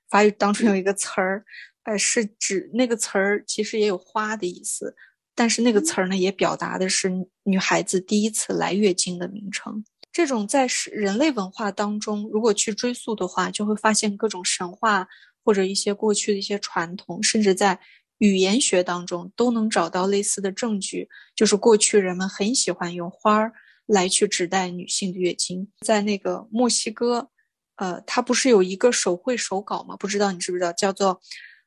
[0.08, 1.44] 法语当中有一个词儿，
[1.84, 4.94] 呃，是指那个词儿其实也有花的意思。
[5.34, 7.10] 但是那个词儿呢，也表达的是
[7.44, 9.82] 女孩子第一次来月经的名称。
[10.12, 15.08] 这种在是人类文化当中，如果去追溯的话，就会发现各种神话
[15.42, 17.80] 或者一些过去的一些传统，甚至在
[18.18, 21.08] 语言学当中都能找到类似的证据。
[21.34, 23.54] 就是过去人们很喜欢用花儿
[23.86, 25.70] 来去指代女性的月经。
[25.80, 27.30] 在那个墨西哥，
[27.76, 29.96] 呃，它不是有一个手绘手稿吗？
[29.96, 31.20] 不知道你知不知道，叫做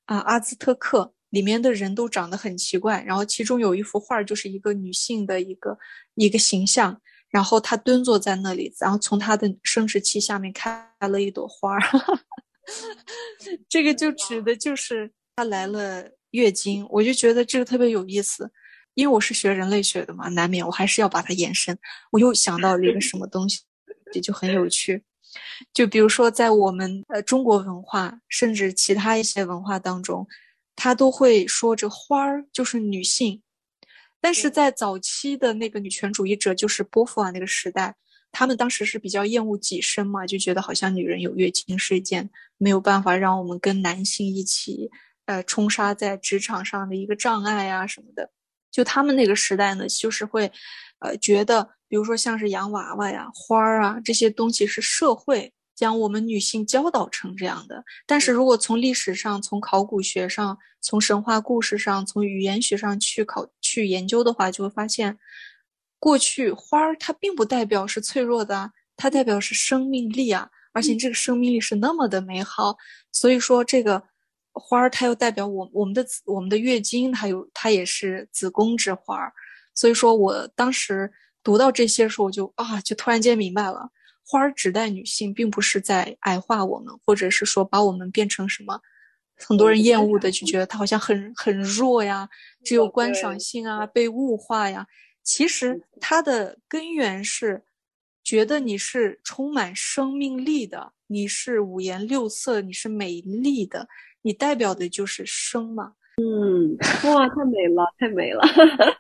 [0.06, 1.14] 啊阿兹特克。
[1.32, 5.78] 里面的人都长得很奇怪，然后其中有一幅画就是一个女性的一个
[6.14, 11.78] 一个形象，然后她蹲坐在那里，然后从她的生殖器下面开了一朵花，
[13.68, 16.88] 这个就指的就是她来了月经。
[16.90, 18.50] 我就觉得这个特别有意思，
[18.96, 21.78] 因为我是学人类学的嘛，难免我还是要把它延伸。
[22.12, 23.62] 我又想到了一个什么东西，
[24.14, 25.04] 也就很有趣，
[25.72, 30.28] 就比如说在我们呃中国文化，甚至其他一些文化当中。
[30.78, 33.42] 他都会说这花儿就是女性，
[34.20, 37.96] 但是在早期的那个女权主义者，就是波伏娃那个时代，
[38.30, 44.92] 他们当时是比较厌恶己身嘛，就觉得好像女人有月经是一件没有办法让我们跟男性一起，
[45.28, 48.30] 呃，冲杀在职场上的一个障碍啊什么的。
[48.76, 50.52] 就他们那个时代呢，就是会，
[51.00, 55.54] 呃，觉得比如说像是洋娃娃呀、花儿啊这些东西是社会。
[55.76, 65.18] 将我们女性教导成这样的，但是如果从历史上、从考古学上、从神话故事上、从语言学上去考去研究的话，就会发现，
[66.00, 72.78] 过去花儿它并不代表是脆弱的，它代表是生命力啊，而且这个生命力是那么的美好。
[73.12, 74.02] 所以说，这个
[74.56, 79.32] 花儿它又代表我我们的子我们的月经，它有它也是子宫之花儿。
[79.74, 81.12] 所以说我当时
[81.44, 83.92] 读到这些时候，我就啊，就突然间明白了。
[84.28, 88.82] 花儿指代女性，并不是在矮化我们，或者是说把我们变成什么，
[89.38, 92.28] 很多人厌恶的，就觉得它好像很很弱呀，
[92.64, 94.88] 只有观赏性啊，被物化呀。
[95.22, 97.64] 其实它的根源是
[98.24, 103.88] 觉得你是充满生命力的，你是五颜六色，你是美丽的，
[104.26, 105.94] 你代表的就是生嘛。
[106.18, 106.76] 嗯，
[107.14, 108.42] 哇，太美了，太美了，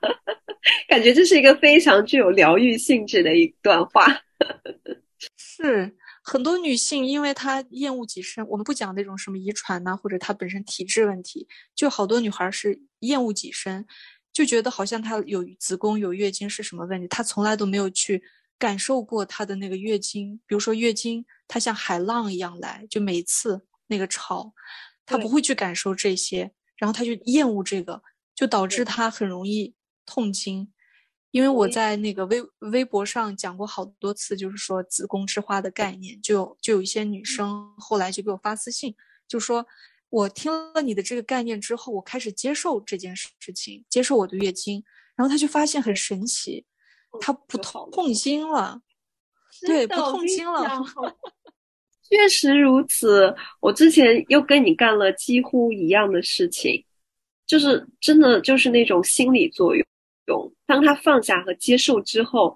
[0.88, 4.06] 感觉这是一个非常具有疗愈性质的一段话。
[5.36, 8.46] 是很多女性，因为她厌恶己身。
[8.48, 13.86] 我们不讲那种什么遗传呐，或者她本身体质问题，就好多女孩是厌恶己身，
[14.32, 18.22] 就觉得好像她有子宫有月经是什么问题，她从来都没有去
[18.60, 20.38] 感受过她的那个月经。
[20.46, 24.54] 比如说月经，它像海浪一样来，就每次那个潮，
[25.06, 28.02] 她不会去感受这些，然后他就厌恶这个，
[28.34, 30.72] 就导致他很容易痛经。
[31.32, 38.96] 因为我在那个微微博上讲过好多次，就是说子宫之花的概念，就就有一些女生后来就给我发私信，
[39.28, 39.66] 就说
[40.08, 44.82] 我听了你的这个概念之后，我开始接受这件事情，接受我的月经，
[45.18, 46.66] 然后她就发现很神奇，
[47.20, 48.80] 她不痛痛经了，
[49.68, 50.64] 对，不痛经了，
[52.10, 53.34] 确实如此。
[53.60, 56.84] 我之前又跟你干了几乎一样的事情，
[57.48, 59.86] 就是真的就是那种心理作用。
[60.66, 62.56] 当他放下和接受之后，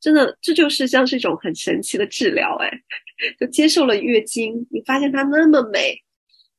[0.00, 2.70] 真的这就是像是一种很神奇的治疗哎，
[3.38, 6.02] 就接受了月经，你发现它那么美，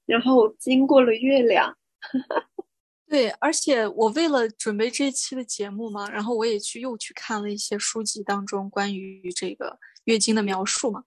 [0.05, 1.75] 然后经过了月亮，
[3.09, 11.03] 对，而且我为了准备这一期的节目嘛，然后我也去又去看了一些书籍当中关于这个月经的描述嘛，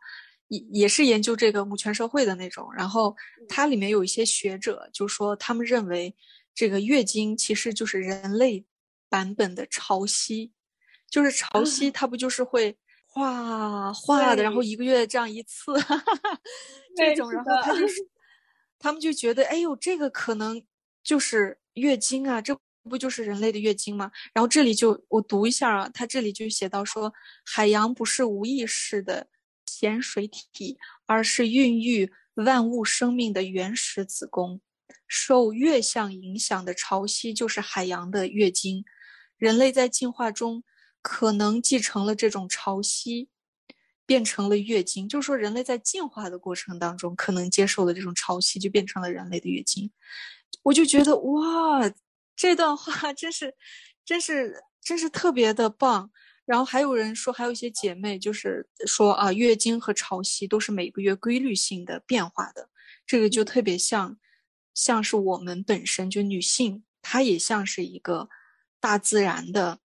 [0.55, 2.69] 也也是研究这个母权社会的那种。
[2.75, 3.15] 然后
[3.49, 6.15] 它里面有一些学者就说，他们认为
[6.55, 8.65] 这个月经其实就是人类
[9.09, 10.51] 版本的潮汐，
[11.11, 12.77] 就是潮汐它不就是会
[13.07, 15.73] 哗哗的，然后一个月这样一次，
[16.97, 17.97] 这种，然后他就是
[18.79, 20.65] 他们就觉得，哎呦，这个可能
[21.03, 21.59] 就是。
[21.75, 22.57] 月经啊，这
[22.89, 24.09] 不就是人类的月经吗？
[24.33, 27.13] 然后这里就我读一下啊，他这里就写到说，
[27.45, 29.27] 海洋不是无意识的
[29.75, 34.61] 咸水体，而是孕育万物生命的原始子宫。
[35.09, 38.85] 受月相影响的潮汐就是海洋的月经。
[39.37, 40.63] 人类在进化中
[41.03, 43.27] 可能继承了这种潮汐，
[44.07, 45.09] 变成了月经。
[45.09, 49.91] 就是说，人类在进化的过程当中可能接受了这种潮汐，就变成了人类的月经。
[50.63, 51.93] 我就觉得哇，
[52.37, 53.55] 这段话真是，
[54.05, 56.11] 真是，真是特别的棒。
[56.45, 62.69] 然后还有人说，还有一些姐妹就是说啊，月经和潮汐都是每个月规律性的变化的。
[63.07, 64.19] 这个就特别像，
[64.75, 68.29] 像是我们本身就女性，她也像是一个
[68.81, 69.79] 大自然的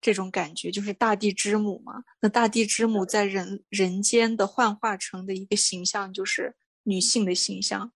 [0.00, 2.04] 这种感觉，就是大地之母嘛。
[2.20, 6.54] 那大地之母在人人间的幻化成的一个形象，就是
[6.84, 7.92] 女性的形象。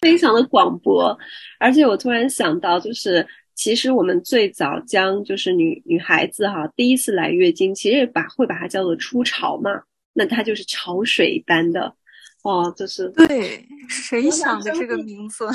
[0.00, 1.16] 非常的广博，
[1.60, 3.24] 而且我突然想到，就是
[3.62, 9.70] 其实我们最早将就是女女孩子哈第一次来月经，其实把会把它叫做初潮嘛，
[10.14, 11.94] 那它就是潮水般的，
[12.42, 15.46] 哦，就是对，谁想的这个名字？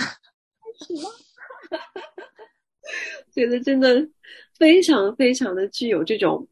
[3.36, 4.08] 觉得真的
[4.58, 6.48] 非常非常的具有这种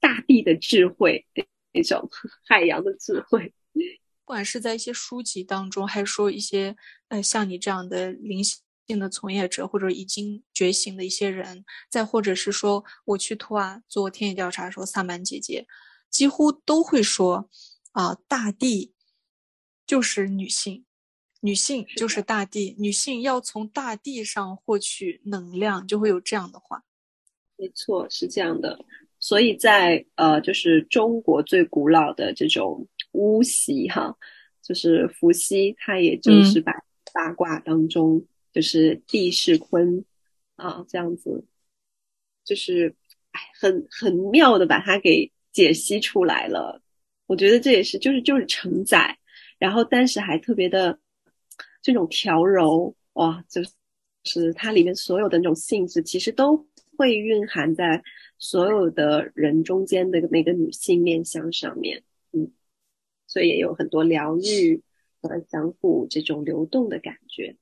[0.00, 1.24] 大地的智慧，
[1.72, 2.10] 那种
[2.48, 3.54] 海洋的智慧。
[3.74, 6.74] 不管是在一些书籍当中，还是说一些
[7.06, 15.66] 呃像你这样的灵性的从业者，或者已经觉醒的一些人，再或者是说我去图瓦做田野调查的时候，萨满姐姐
[16.10, 17.48] 几乎都会说
[17.92, 18.92] 啊，大地
[19.86, 20.84] 就是女性，
[21.40, 26.82] 女性就是大地，女性要从大地上获取能量，就会有这样的话。
[27.56, 28.84] 没错，是这样的。
[29.18, 32.86] 所以在呃，就是中国最古老的这种。
[33.16, 34.16] 巫习哈，
[34.60, 36.72] 就是伏羲，他也就是把
[37.12, 40.02] 八卦当中，就是地势坤
[40.56, 41.44] 啊，这样子，
[42.44, 42.94] 就是
[43.32, 46.80] 哎，很很妙的把它给解析出来了。
[47.26, 49.18] 我觉得这也是，就是就是承载，
[49.58, 50.98] 然后但是还特别的
[51.82, 53.60] 这种调柔哇，就
[54.24, 58.02] 是它里面所有的那种性质，其实都会蕴含在
[58.38, 62.02] 所有的人中间的那个女性面相上面。
[62.32, 62.52] 嗯
[63.26, 64.80] 所以也有很多疗愈
[65.20, 67.56] 和相互这种流动的感觉。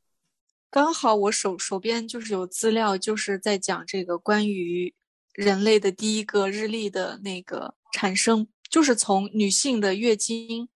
[0.72, 4.94] 刚好我手手边就是有资料，就是在讲这个关于
[5.34, 10.70] 人类的第一个日历的那个产生，就是从女性的月经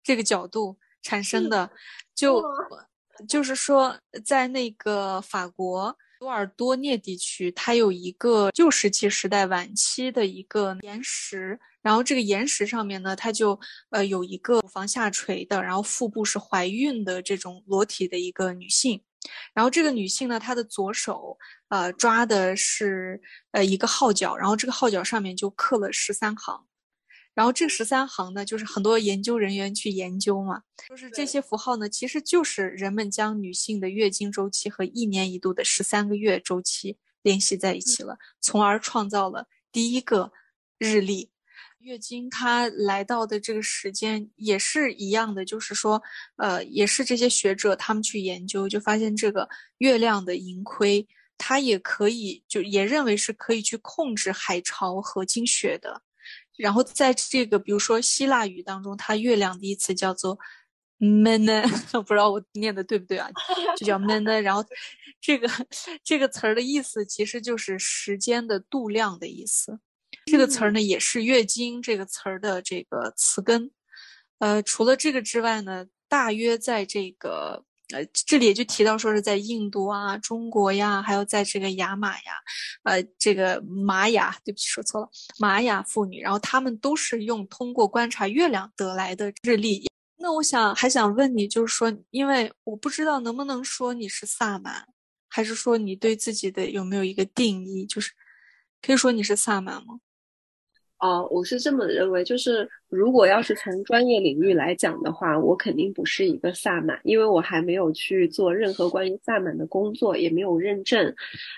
[0.00, 1.72] 这个角度产生的。
[2.14, 2.40] 就
[3.28, 11.58] 就是说，在那个法国多尔多涅地区，它有一个旧石器时代晚期的一个岩石。
[11.82, 13.58] 然后这个岩石上面呢，它就
[13.90, 19.02] 呃有一个乳房下垂的，然后腹部是怀孕的这种裸体的一个女性。
[19.54, 23.20] 然后这个女性呢，她的左手呃抓的是
[23.52, 26.66] 呃一个号角，然后这个号角上面就刻了十三行。
[27.34, 40.32] 然后这十三行呢，就是很多研究人员去研究嘛，就是这些符号呢，其实就是人们将女性的月经周期和一年一度的十三个月周期联系在一起了，从而创造了第一个
[40.78, 41.31] 日历。
[41.82, 46.00] 月经它来到的这个时间也是一样的，就是说，
[46.36, 51.06] 呃，也是这些学者他们去研究，就发现这个月亮的盈亏，
[51.36, 56.00] 它也可以就也认为是可以去控制海潮和经血的。
[56.56, 60.38] 然后在这个比如说希腊语当中，它月亮的意思叫做
[61.00, 61.62] “mena”，
[62.02, 63.28] 不知道我念的对不对啊？
[63.76, 64.40] 就叫 “mena”。
[64.40, 64.64] 然后
[65.20, 65.48] 这个
[66.04, 69.80] 这个词儿的意思其实就是时间的度量的意思。
[70.26, 73.70] 这个词儿呢，也是月经这个词儿的这个词根。
[74.38, 77.64] 呃，除了这个之外呢，大约在这个
[77.94, 82.32] 呃这里也就提到说是在印度啊、中国呀，还有在这个雅马呀，
[82.82, 85.08] 呃，这个玛雅，对不起说错了，
[85.38, 89.86] 玛雅妇女，然后他们都是用通过观察月亮得来的日历。
[90.16, 94.86] 那我想还想问你，就是说，因为我不知道能不能说你是萨满，
[95.28, 98.12] 还是说你对自己的有没有一个定义，就是
[98.80, 100.00] 可以说你是萨满吗？
[101.02, 111.12] 哦，我是这么认为，就是如果要是从专业领域来讲的话，我肯定不是一个萨满，因为我还没有去做任何关于萨满的工作，也没有认证，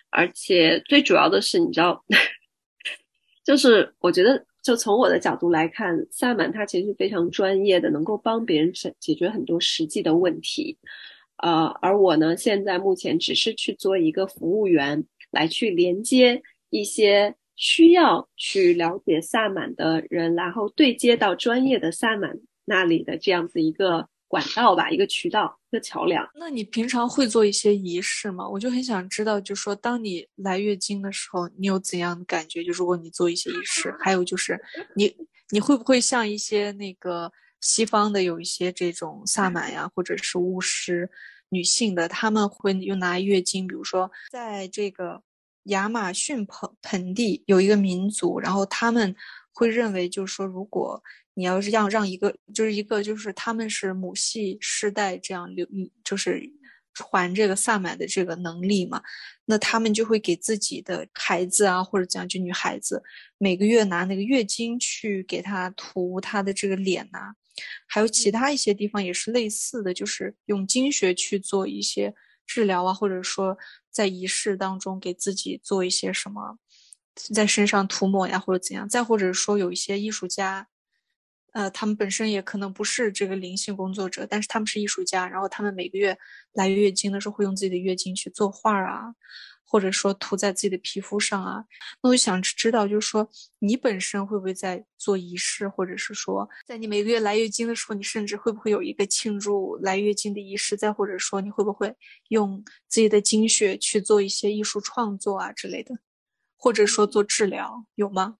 [0.08, 2.02] 而且最主要的是，你知道，
[3.44, 10.78] 就是我觉得，就从我的角度来看，萨满他其实是非常专业的，能够帮别人解解决很多实际的问题，
[11.42, 17.34] 呃，而我呢，现在目前只是去做一个服务员，来去连接一些。
[17.56, 26.28] 需要去了解萨满的人，然后对接到专业的萨满那里的这样子一个管道吧，一个渠道，一个桥梁。
[26.34, 28.48] 那你平常会做一些仪式吗？
[28.48, 32.64] 我就很想知道，就说当你来月经的时候，你有怎样的感觉？
[32.64, 34.60] 就如果你做一些仪式， 还有就是
[34.96, 35.14] 你
[35.50, 37.30] 你会不会像一些那个
[37.60, 41.08] 西方的有一些这种萨满呀，或者是巫师，
[41.50, 45.22] 女性的，他们会用拿月经，比如说在这个。
[45.64, 49.14] 亚马逊盆盆地有一个民族，然后他们
[49.52, 51.02] 会认为，就是说，如果
[51.34, 55.66] 你要是要让一个，就是一个，就是他们是母系世代这样流，
[56.04, 56.42] 就是
[56.92, 59.02] 传这个萨满的这个能力嘛，
[59.46, 63.02] 那他们就会给自己的孩子啊，或者怎样就女孩子，
[63.38, 67.32] 每个月拿那个月经去给她涂她的这个脸呐，
[67.86, 72.14] 还有其他一些地方也是类似的，就是用经血去做一些。
[72.46, 73.56] 治疗啊，或者说
[73.90, 76.58] 在仪式当中给自己做一些什么，
[77.34, 80.68] 在身上涂抹呀，或者怎样，再或者说有一些艺术家，
[81.52, 86.18] 呃，他们本身也可能不是这个灵性工作者，但是他们是艺术家，然后他们每个月
[86.52, 89.14] 来月经的时候会用自己的月经去做画啊。
[89.66, 91.64] 或者说涂在自己的皮肤上啊，
[92.02, 100.76] 那我想知道，就是说你本身会不会在做仪式，或者是说在你每个月来月经的时候，你甚至会不会有一个庆祝来月经的仪式？
[100.76, 101.96] 再或者说你会不会
[102.28, 105.98] 用自己的精血去做一些艺术创作啊之类的，
[106.56, 108.36] 或者说做治疗，有吗？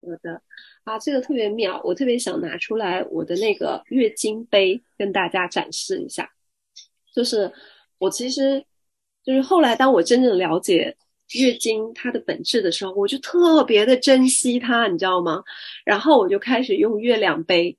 [0.00, 0.40] 有的
[0.84, 6.32] 啊，这个特别妙，我特别想拿出来我的那个月经杯跟大家展示一下，
[7.14, 7.52] 就是
[7.98, 8.64] 我其实。
[9.30, 10.96] 就是后来，当我真正了解
[11.34, 15.44] 月经它的本质的时候，我就特别的珍惜它，你知道吗？
[15.84, 17.76] 然后我就开始用月亮杯。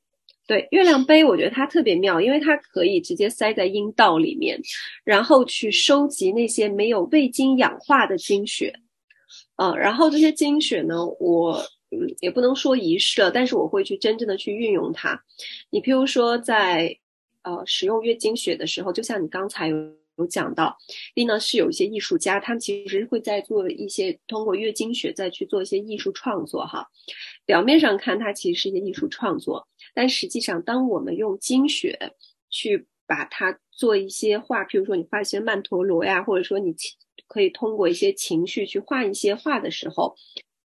[0.48, 4.62] 对，月亮杯，我觉得它特别妙，因为它可以直接塞在阴道里面，
[5.04, 8.74] 然后去收集那些没有未经氧化的经血。
[9.58, 11.58] 嗯，然后这些经血呢，我
[11.92, 15.22] 嗯也不能说遗失了，但是我会去真正的去运用它。
[15.70, 16.98] 你譬如说，在
[17.42, 20.01] 呃使用月经血的时候，就像你刚才有。
[20.22, 20.78] 有讲到，
[21.14, 26.88] 第一呢是有一些艺术家，他们其实会在做一些通过月经血再去做一些艺术创作哈。
[27.46, 32.14] 表面上看它其实是一些艺术创作，但实际上当我们用经血
[32.50, 36.74] 去把它做一些画，譬如说你画一些曼陀罗呀，或者说你
[37.28, 40.16] 可以通过一些情绪去画一些画的时候，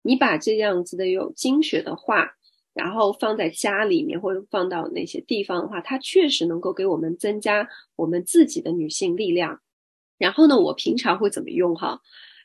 [0.02, 2.34] 你把这样子的有经血的画。
[2.74, 9.62] 然后放在家里面或者放到那些地方的话，它确实能够给我们增加我们自己的女性力量。
[10.18, 12.00] 然后呢，我平常会怎么用哈？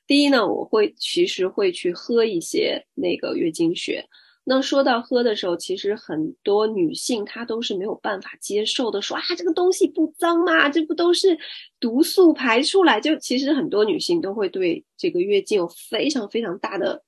[0.07, 4.09] 第一呢，我会其实会去喝一些那个月经血。
[4.49, 10.69] 那说到喝的时候，其实很多女性她都是没有办法接受的，说啊这个东西不脏吗？
[10.69, 11.37] 这不都是
[11.81, 13.01] 毒素排出来？
[13.01, 17.03] 就其实很多女性都会对这个月经有非常非常大的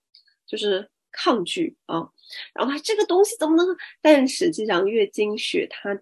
[0.49, 2.09] 就是抗拒啊。
[2.55, 3.67] 然后它这个东西怎么能？
[4.03, 5.99] 但实际上月经血它，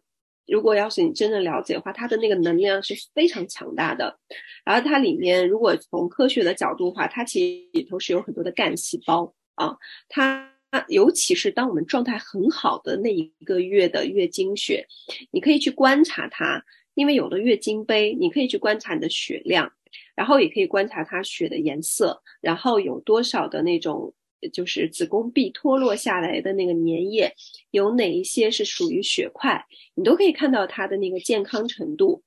[0.46, 4.18] 如果要是你真的了解的话，它的那个能量是非常强大的。
[4.64, 9.76] 然后它里面如果从科学的角度的话，它其实里头是有很多的干细胞啊。
[10.08, 10.52] 它
[10.88, 14.84] 尤其是当我们状态很好的那一个月的月经血，
[15.30, 16.64] 你可以去观察它，
[16.94, 19.72] 因为有了月经杯，你可以去观察你的血量，
[20.16, 24.12] 然后也可以观察它血的颜色，然后有多少的那种。
[24.52, 27.34] 就是子宫壁脱落下来的那个粘液，
[27.70, 29.64] 有哪一些是属于血块，
[29.94, 32.22] 你都可以看到它的那个健康程度。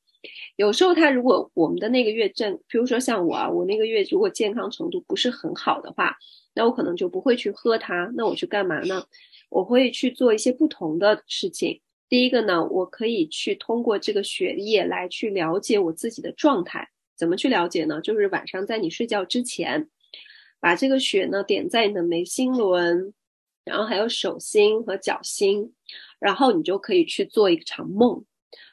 [0.57, 6.18] 有时候它如果我们的那个月正，比如说像我啊，我那个月如果健康程度不是很好的话，
[6.53, 8.12] 那我可能就不会去喝它。
[8.16, 9.05] 那我去干嘛呢？
[9.49, 11.80] 我会去做一些不同的事情。
[12.10, 16.89] 第一个呢，我可以去通过这个血液来去了解我自己的状态。
[17.16, 18.01] 怎么去了解呢？
[18.01, 19.88] 就是晚上在你睡觉之前。
[20.60, 23.14] 把这个血呢点在你的眉心轮，
[23.64, 25.74] 然后还有手心和脚心，
[26.20, 28.24] 然后你就可以去做一场梦。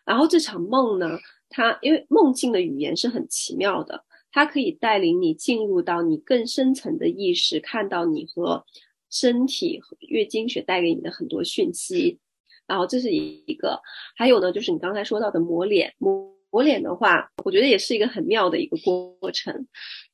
[0.05, 1.19] 然后这场梦呢，
[1.49, 8.65] 它因为梦境的语言是很奇妙的，它可以带领你进入到你更深层的意识，看到你和
[9.11, 12.19] 身体和月经血带给你的很多讯息。
[12.67, 13.81] 然后这是一个，
[14.17, 19.55] 还有呢，就是你刚才说到的磨脸，磨抹脸的话，我觉得也是一个很妙的一个过程，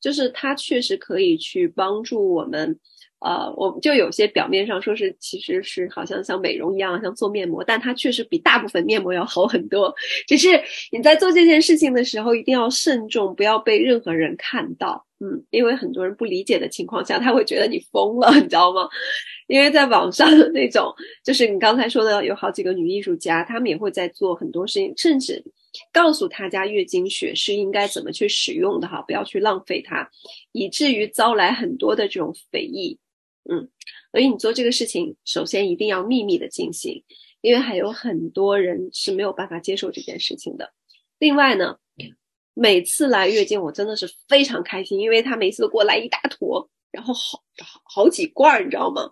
[0.01, 2.77] 就是它确实可以去帮助我们。
[3.25, 9.95] 呃，我们就有些表面上说是，其实是好像像美容一样，像做面膜，但它确实比大部分面膜要好很多。
[10.27, 10.49] 只是
[10.91, 15.05] 你在做这件事情的时候，一定要慎重，不要被任何人看到。
[15.21, 18.89] 嗯，因为很多人不理解的情况下，他会觉得你疯了，你知道吗？
[19.47, 25.41] 因为在网上的那种，就是你刚才说的，有好几个女艺术家，她们也会在做很多事情，甚至
[25.91, 30.09] 告诉他家月经血是应该怎么去使用的哈，不要去浪费它，
[30.51, 32.99] 以至于招来很多的这种非议。
[33.49, 33.69] 嗯，
[34.11, 37.03] 所以你做这个事情，首先一定要秘密的进行，
[37.41, 40.71] 因为还有很多人是没有办法接受这件事情的。
[41.19, 41.77] 另外呢，
[42.53, 49.11] 每次来月经，我真的是非常开心，因为他每次都给我来一大坨，然后好好好几罐，你知道吗？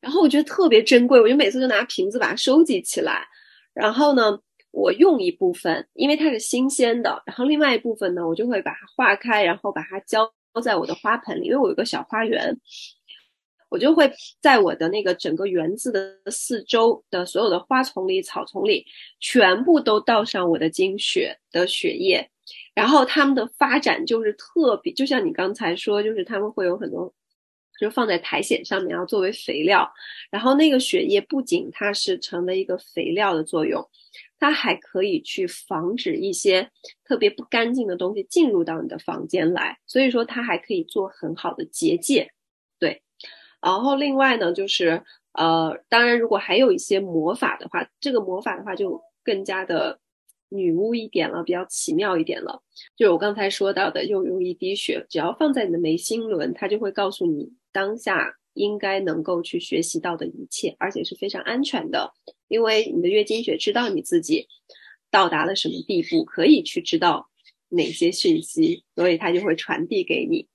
[0.00, 3.28] 然后我觉得特别珍贵，我就每次就拿瓶子把它收集起来，
[3.74, 4.40] 然后呢，
[4.70, 12.58] 我用一部分，因为它是新鲜的，然后另外一部分呢，我就会把它化开，然后把它浇在我的花盆里，因为我有个小花园。
[13.70, 14.10] 我就会
[14.40, 18.86] 在我的那个整个园子的四周的所有的花丛里、草丛里，
[19.20, 22.30] 全部都倒上我的精血的血液，
[22.74, 27.12] 然后它们的发展就是特别，就像你刚才说，就是它们会有很多，
[27.78, 29.86] 就放在苔藓上面，然后作为肥料。
[30.30, 33.86] 然后那个血液不仅它是成了一个肥料的作用，
[34.38, 36.70] 它还可以去防止一些
[37.04, 42.30] 特别不干净的东西进入到你的房间来，所以说它还可以做很好的结界。
[42.78, 43.02] 对
[43.60, 49.98] 然后另外呢，就是呃，当然如果还有一些魔法的话，这个魔法的话就更加的
[50.48, 52.62] 女巫一点了，比较奇妙一点了。
[52.96, 62.12] 就是我刚才说到的，用用一滴血，只要放在你的眉心轮，它就会告诉你当下应该能够去学习到的一切，而且是非常安全的，
[62.48, 64.48] 因为你的月经血知道你自己
[65.10, 67.28] 到达了什么地步，可以去知道
[67.68, 70.48] 哪些讯息，所以它就会传递给你。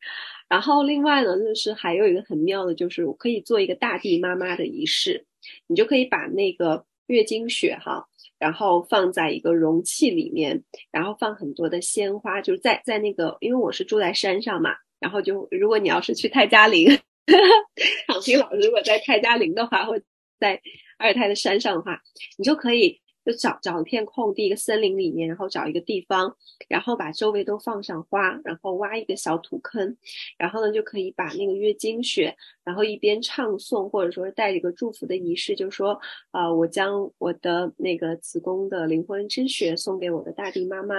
[0.50, 5.26] 然后另外呢，就是还有一个很妙的，就是我可以做一个大地妈妈的仪式，
[5.66, 8.06] 你就可以把那个月经血哈，
[8.38, 16.88] 然后放在一个容器里面，然后放很多的鲜花，就是在在那个，因为我是住在山上嘛，然后就如果你要是去泰加林，
[18.08, 20.00] 躺平老师如果在泰加林的话，或
[20.40, 20.62] 在
[20.98, 22.02] 阿尔泰的山上的话，
[22.38, 23.02] 你就可以。
[23.26, 26.36] 就找找一片空地，一个森林里面，然后找一个地方，
[26.68, 29.96] 然后把周围都放上花，然后挖一个小土坑，
[30.38, 35.98] 然后呢就可以把那个月经血，然后一边唱诵，或者说是带一个祝福的仪式，就说，
[36.32, 40.96] 啊，我将我的那个子宫的灵魂之血送给我的大地妈妈，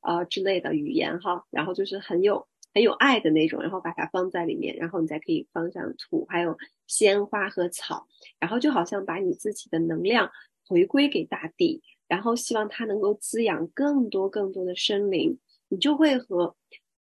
[0.00, 8.06] 啊之类的语言哈，然后就是很有很有爱的那种，然后把它放在里面，然后你再可以放上土，还有鲜花和草，
[8.38, 10.30] 然后就好像把你自己的能量。
[10.68, 16.56] 回归给大地，然后希望它能够滋养更多更多的生灵，你就会和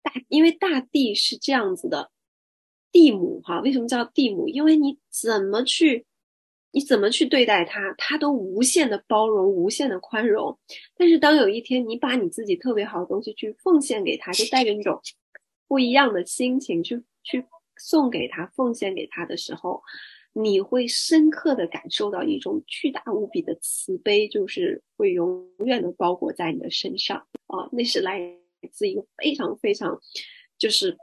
[0.03, 2.11] 大，因为大地是这样子的，
[2.91, 4.49] 地母哈，为什么叫地母？
[4.49, 6.05] 因为你怎么去，
[6.71, 10.59] 你怎么去对待它，它都无限的包容，无限的宽容。
[10.97, 14.99] 但是当有一天你把你自己特别好的东西去奉献给他，就带着那种
[15.67, 17.45] 不一样的心情去去
[17.77, 19.81] 送给他，奉献给他的时候。
[20.33, 27.67] 你会深刻的感受到一种巨大无比的慈悲，就是会永远的包裹在你的身上啊！
[27.71, 28.21] 那是来
[28.71, 29.99] 自一个非常非常
[30.59, 30.95] 就是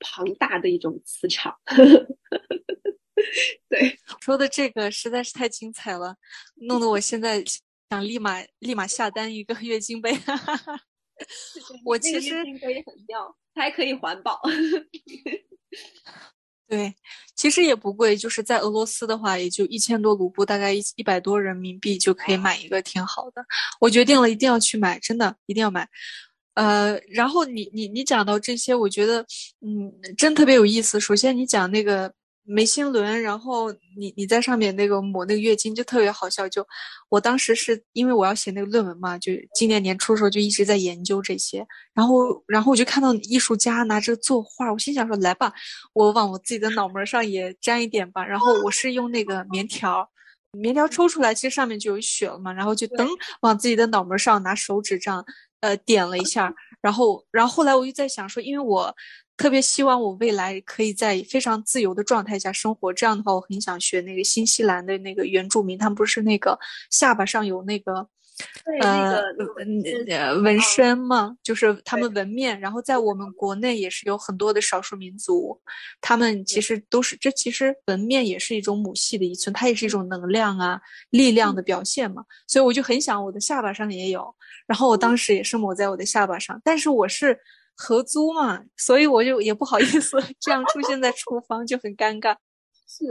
[0.00, 1.54] 庞大的一种磁场。
[3.68, 6.16] 对，说的这个实在是太精彩了，
[6.54, 7.44] 弄得我现在
[7.90, 10.16] 想立马立马下单一个月经杯。
[11.84, 14.40] 我其实可以很妙，它还可以环保。
[16.68, 16.94] 对，
[17.34, 23.44] 其实也不贵，就是在俄罗斯的话，也就一千多卢布，大概一一百多人民币就可以买一个，挺好的。
[23.80, 25.88] 我决定了，一定要去买，真的一定要买。
[26.54, 29.24] 呃，然后你你你讲到这些，我觉得
[29.60, 31.00] 嗯，真特别有意思。
[31.00, 32.12] 首先你讲那个。
[32.50, 36.48] 眉心轮，然后你你在上面那个抹那个月经就特别好笑。
[36.48, 36.66] 就
[37.10, 41.66] 我当时是因为我要写那个论文嘛，就今年年初的时候就一直在研究这些。
[41.92, 45.52] 然后然后我就看到艺术家拿着作画，我心想说来吧，
[45.92, 48.24] 我往我自己的脑门上也沾一点吧。
[48.24, 50.08] 然后我是用那个棉条，
[50.52, 52.50] 棉条抽出来，其实上面就有血了嘛。
[52.50, 53.06] 然后就噔
[53.42, 55.22] 往自己的脑门上拿手指这样
[55.60, 56.54] 呃点了一下。
[56.80, 58.96] 然后然后后来我就在想说，因为我。
[59.38, 66.58] 特别希望我未来可以在非常自由的状态下生活，这样的话，我很想学那个新西兰的那个原住民，他们不是那个
[66.90, 68.08] 下巴上有那个
[68.82, 69.22] 呃
[70.08, 72.58] 呃纹身嘛，就是他们纹面。
[72.58, 75.60] 然后在我们国内也是有很多的少数民族，
[76.00, 80.80] 他们其实都是这其实纹面也是一种母系的遗存，它也是一种能量啊
[81.10, 82.24] 力量的表现嘛。
[82.48, 84.34] 所以我就很想我的下巴上也有，
[84.66, 87.38] 然后我当时也是抹在我的下巴上，但是我是
[87.80, 92.36] 合租嘛，所以我就也不好意思 这样出现在厨房就很尴尬。
[92.90, 93.04] 是，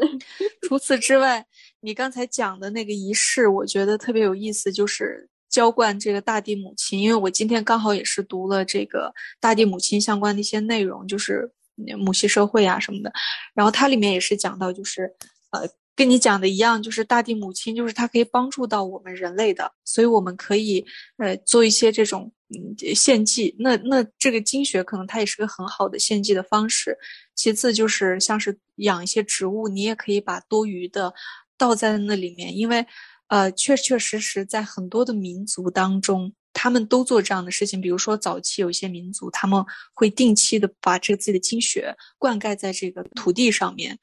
[0.68, 1.46] 除此之外，
[1.80, 7.00] 你刚才讲的那个仪式，我觉得特别有意思，就是浇灌这个大地母亲。
[7.00, 11.50] 因为我今天刚好也是读了这个大地母亲相关的一些内容，就是
[11.98, 13.14] 母系社会啊什么的。
[13.54, 15.10] 然后它里面也是讲到，就是
[15.52, 15.62] 呃，
[15.96, 20.86] 跟你讲的一样，就是大地母亲，就是它可以帮助到我们人类的，所以我们可以
[21.18, 22.34] 呃做一些这种。
[22.50, 26.98] 嗯，献祭那那这个经血可能它也是个很好的献祭的方式。
[27.36, 31.14] 其次就是像是养一些植物，你也可以把多余的
[31.58, 32.86] 倒在那里面，因为
[33.28, 37.82] 呃确确实实在很多的民族当中，他们都做这样的事情。
[37.82, 39.62] 比如说早期有一些民族，他们
[39.94, 44.00] 会定期的把这个自己的精血灌溉在这个土地上面，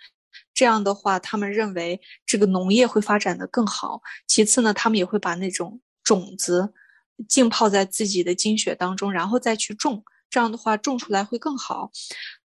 [0.53, 4.03] 这样的话他们认为这个农业会发展的更好。
[4.27, 6.75] 其次呢，他们也会把那种种子。
[7.29, 11.91] 浸泡在自己的精血当中，然后再去种，这样的话种出来会更好。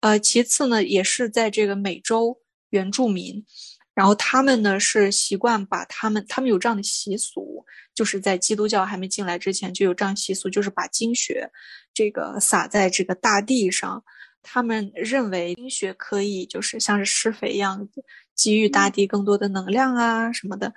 [0.02, 2.38] 呃，其次呢，也是在这个美洲
[2.70, 3.46] 原住民，
[3.94, 11.50] 然后他们呢是习惯把他们，他们有这样的习俗，就是在基督教还没进来之前就有这样习俗，就是把精血
[11.94, 14.04] 这个撒在这个大地上。
[14.42, 17.90] 他们认为精血可以就是像是施肥一样，
[18.38, 20.74] 给予大地更多的能量啊什么的。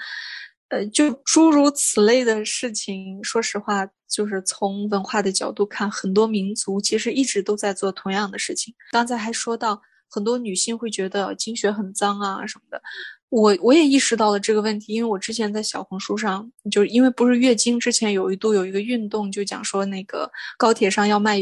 [0.72, 8.74] 呃，就诸如此类的事情，说实话，就是从文化的角度看，很多民族其实一直都在做同样的事情。
[8.90, 12.80] 刚才还说到，很多女性会觉得经血很脏啊什么的，
[13.28, 21.36] 我我也意识到了这个问题，因为我之前在小红书上，就因为不是月经之前有一度有一个运动，就讲说那个高铁上要卖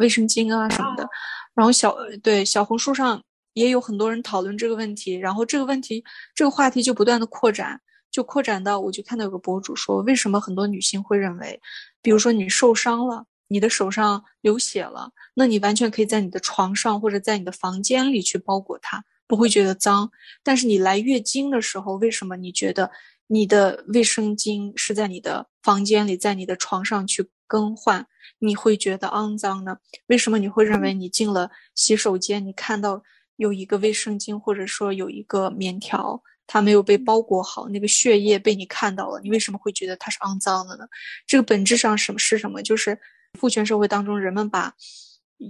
[0.00, 1.08] 卫生巾啊什么的，
[1.54, 3.22] 然后小对小红书上
[3.52, 6.02] 也有很多人讨论这个问题，然后这个问题
[6.34, 7.80] 这个话题就不断的扩展。
[8.14, 11.60] 就扩展到，我就看到有个博主说，为什么很多女性会认为，
[12.00, 20.12] 比如说你受伤了，你的手上流血了，那你完全可以在你的床上或者在你的房间里去包裹它，不会觉得脏。
[20.44, 22.92] 但是你来月经的时候，为什么你觉得
[23.26, 28.06] 你的卫生巾是在你的房间里，在你的床上去更换，
[28.38, 29.78] 你会觉得肮脏呢？
[30.06, 33.02] 为什么你会认为你进了洗手间，你看到
[33.34, 36.22] 有一个卫生巾，或者说有一个棉条？
[36.46, 40.84] 它没有被包裹好，那个血液被你看到了，你为什么会觉得它是肮脏的呢？
[41.26, 42.62] 这个本质上什么是什么？
[42.62, 42.98] 就是
[43.38, 44.74] 父权社会当中，人们把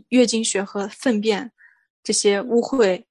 [0.08, 1.52] 月经血和粪便
[2.02, 3.04] 这些污秽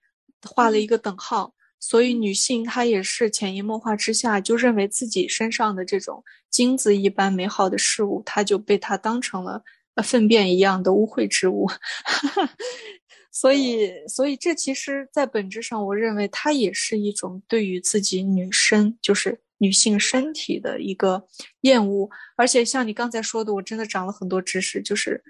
[0.49, 9.61] 画了一个等号，所以女性她也是潜移默化之下就认为自己身上的这种精子一般美好的事物，她就被她当成了
[10.03, 11.69] 粪便一样的污秽之物。
[13.35, 21.27] 所以，所以这其实，在本质上，我认为它也是一种对于自己女生，就是女性身体的一个
[21.61, 22.07] 厌恶。
[22.37, 25.23] 而且，像你刚才说的，我真的长了很多知识，就是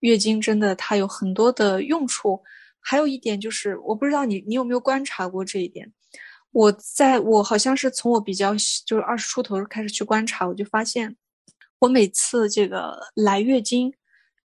[0.00, 2.42] 月经真的它有很多的用处。
[2.80, 5.92] 还有一点就是，我不知道你你有没有观察过这一点。
[6.52, 8.54] 我在我好像是从我比较
[8.86, 11.14] 就是二十出头开始去观察，我就发现，
[11.80, 13.92] 我每次这个来月经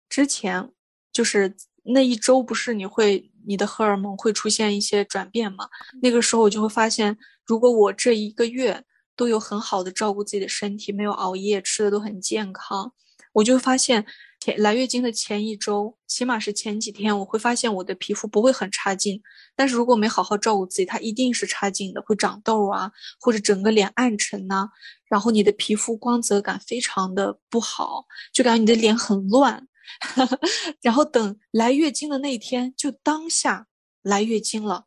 [0.07, 0.71] 之前，
[1.11, 1.53] 就是。
[1.83, 5.67] 那一周不是你会你的荷尔蒙会出现一些转变吗？
[6.01, 8.83] 那个时候我就会发现，如果我这一个月
[9.15, 12.93] 都有很好的照顾自己的身体，没有熬夜，吃的都很健康，
[13.33, 14.05] 我就发现
[14.39, 19.21] 前来月经的前一周，起码是前几天，我会发现我的皮肤不会很差劲。
[19.55, 24.69] 但是如果没好好照顾自己，它一定是差劲的，会长痘啊，或者整个脸暗沉呐，
[25.07, 29.67] 然后你的皮肤光泽感非常的不好，就感觉你的脸很乱。
[30.81, 33.67] 然后等来月经的那一天，就当下
[34.01, 34.85] 来月经了，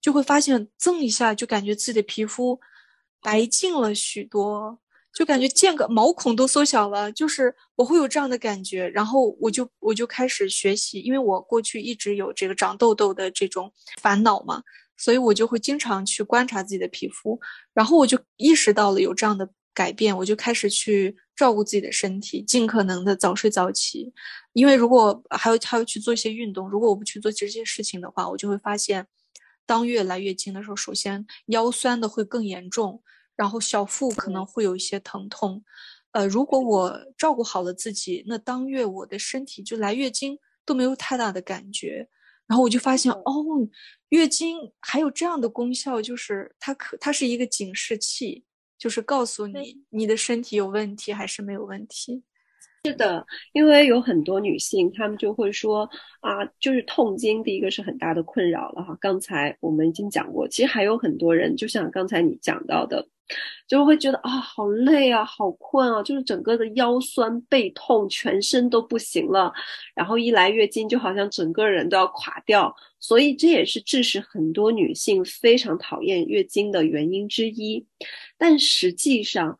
[0.00, 2.60] 就会发现噌一下，就感觉自己的皮肤
[3.20, 4.78] 白净了许多，
[5.14, 8.88] 就感觉见个毛孔都缩小了，就是我会有这样的感觉。
[8.88, 14.62] 然后我就我就开始学习，因为我过去一直有这个长痘痘的这种烦恼嘛，
[14.96, 17.40] 所以我就会经常去观察自己的皮肤，
[17.74, 19.50] 然后我就意识到了有这样的。
[19.74, 24.12] 改变，我就开始去照顾自己的身体，尽可能的早睡早起。
[24.52, 29.06] 因为如果还有还要去做一些运动，如果我不去做这些事情的话，我就会发现，
[29.64, 33.02] 当月来月经的时候，首先腰酸的会更严重，
[33.34, 35.64] 然后小腹可能会有一些疼痛。
[36.10, 42.08] 呃，如果我照顾好了自己，那当月我的身体就来月经都没有太大的感觉。
[42.46, 43.32] 然后我就发现，哦，
[44.10, 48.44] 月经还有这样的功效，就是它可它是一个警示器。
[48.82, 52.24] 就是告诉你你的身体有问题还是没有问题。
[52.84, 58.96] 是的，因为有很多女性，她们就会说啊，就是痛经，第一个是很大的困扰了哈。
[59.00, 63.06] 刚才我们已经讲过，其实还有很多人，就像刚才你讲到的，
[63.68, 69.52] 就会觉得啊，好累啊，好困啊，就是整个的腰酸背痛，全身都不行了。
[69.94, 77.86] 然后一来月经，就好像整个人都要垮掉，所以这也是致使很多女性非常讨厌月经的原因之一。
[78.36, 79.56] 但实际上，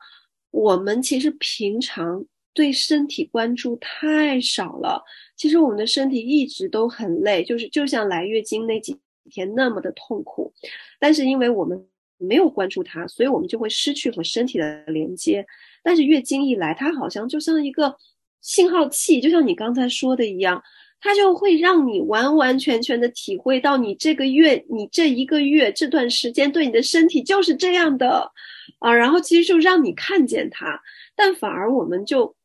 [0.51, 2.25] 我们其实平常。
[2.55, 5.03] 对身体关注太少了，
[5.37, 8.99] 其实我们的身体一直都很累，就是就像来月经那几
[9.31, 10.53] 天那么的痛苦，
[11.01, 11.83] 但是因为我们
[12.19, 15.47] 没有关注它，所以我们就会失去和身体的连接。
[15.83, 17.97] 但是月经一来，它好像就像一个
[18.43, 20.63] 信号器，就像你刚才说的一样，
[21.01, 28.31] 它就会让你完完全全的体会到你这个月、你这一个月这段时间对你的身体就是这样的
[28.79, 30.81] 啊，然后其实就让你看见它，
[31.17, 32.37] 但反而我们就。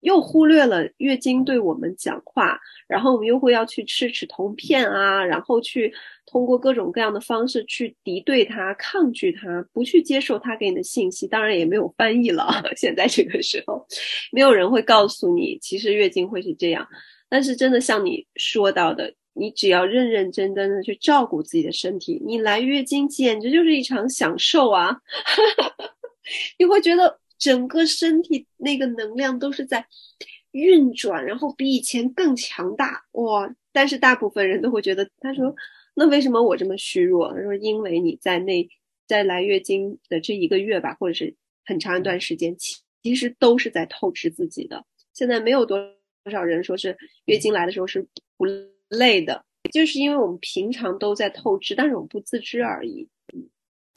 [0.00, 5.92] 又忽略了月经对我们讲话，然后我们又会要去吃止痛片啊，然后去
[6.26, 11.26] 通过各种各样的方式去敌对它、抗拒它，不去接受它给你的信息。
[11.26, 13.86] 当然也没有翻译了， 现在这个时候，
[14.32, 16.88] 没有人会告诉你，其实月经会是这样。
[17.28, 24.96] 但是真的像你说到的，你只要认认真真的去照顾自己的身体，你来月经简直就是一场享受啊！
[26.58, 27.19] 你会觉得。
[27.40, 29.84] 整个身体那个能量都是在
[30.52, 33.52] 运转，然后比以前更强大哇！
[33.72, 35.54] 但是大部分人都会觉得，他说
[35.94, 38.68] ：“那为什么我这么虚弱？”他说：“因为你在那
[39.06, 41.34] 在来月经的这一个月吧，或者是
[41.64, 44.84] 很长一段时间，其其实都是在透支自己的。
[45.14, 45.78] 现在没有多
[46.24, 48.44] 多少人说是月经来的时候是不
[48.88, 53.08] 累的，就是因为我们平常都在透支，但是我们不自知而已。”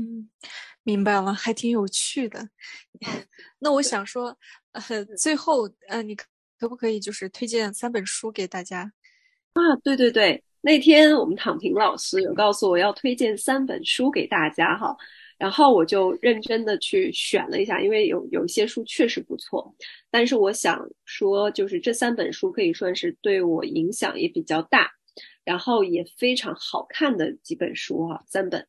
[0.01, 0.29] 嗯。
[0.83, 2.49] 明白了，还挺有趣的。
[3.59, 4.37] 那我想说，
[4.73, 8.91] 呃，最后，呃，你可不可以就是推荐三本书给大家？
[9.53, 14.95] 啊，对对对，那天我们躺平老师有告诉我要推荐三本书给大家哈，
[15.37, 19.73] 然后我就认真的去选了一下，因为有有一些书确实不错，
[20.09, 24.91] 但是我想说，就是这三本书可以算是对我影响也比较大。
[25.45, 28.65] 然后也非常好看的几本书哈，三本。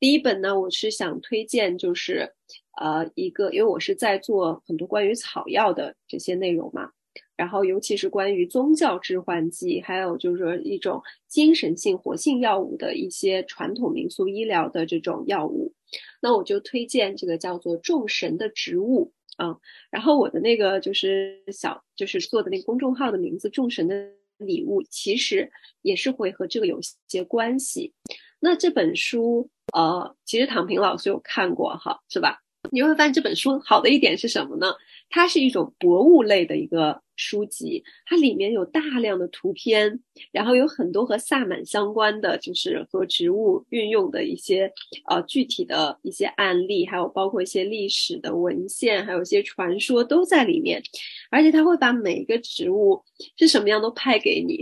[0.00, 2.32] 第一本呢，我是想推荐，就是
[2.80, 6.90] 呃一个，因为我是在做很多关于草药的这些内容嘛，
[7.36, 15.72] 然后尤其是关于宗教致幻剂，还有就是说一种精神性活性药物的一些传统民俗医疗的这种药物，
[16.20, 19.58] 那我就推荐这个叫做众神的植物啊。
[19.90, 24.12] 然后我的那个就是小就是做的那个公众号的名字，众神的。
[24.38, 25.50] 礼物其实
[25.82, 27.92] 也是会和这个有些关系。
[28.38, 32.42] 那这本书，呃，其实躺平老师有看过哈，是吧？
[32.70, 34.74] 你会发现这本书好的一点是什么呢？
[35.08, 40.00] 它是一种博物类的一个书籍，它里面有大量的图片，
[40.30, 44.72] 然后有很多和萨满相关的，就是和植物运用的一些
[45.08, 50.82] 呃具体的一些案例，还有包括一些历史的文献，还有一些传说都在里面。
[51.30, 53.02] 而且他会把每一个植物
[53.36, 54.58] 是什么样都拍给你，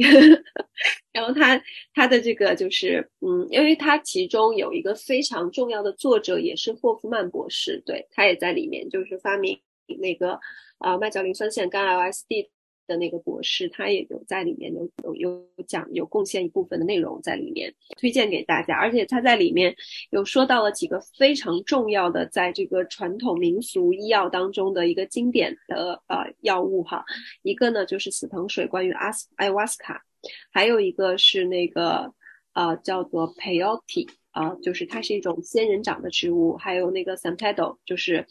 [1.12, 1.60] 然后他
[1.92, 9.58] 他的这个就是嗯，因为他其中有一个非常重要的作者也是霍夫曼博士，对他也在里面，就是发明。
[10.00, 10.40] 那个
[10.84, 12.50] 啊，麦角磷酸腺苷 LSD
[12.86, 18.76] 的那个博士，他也有在里面有有有讲有贡献一部分的内容在里面，推荐给大家。
[18.76, 19.74] 而且他在里面
[20.10, 27.02] 有说到了几个非常重要的，在这个传统民俗医药当中的一个经典的呃药物哈。
[27.40, 30.04] 一个呢就是死藤水，关于阿斯艾瓦斯卡，
[30.52, 32.12] 还有一个是那个
[32.52, 34.06] 啊叫做 Peyote。
[34.34, 38.26] 啊，就是它是一种仙人掌的植物，还有那个 San Pedro，就是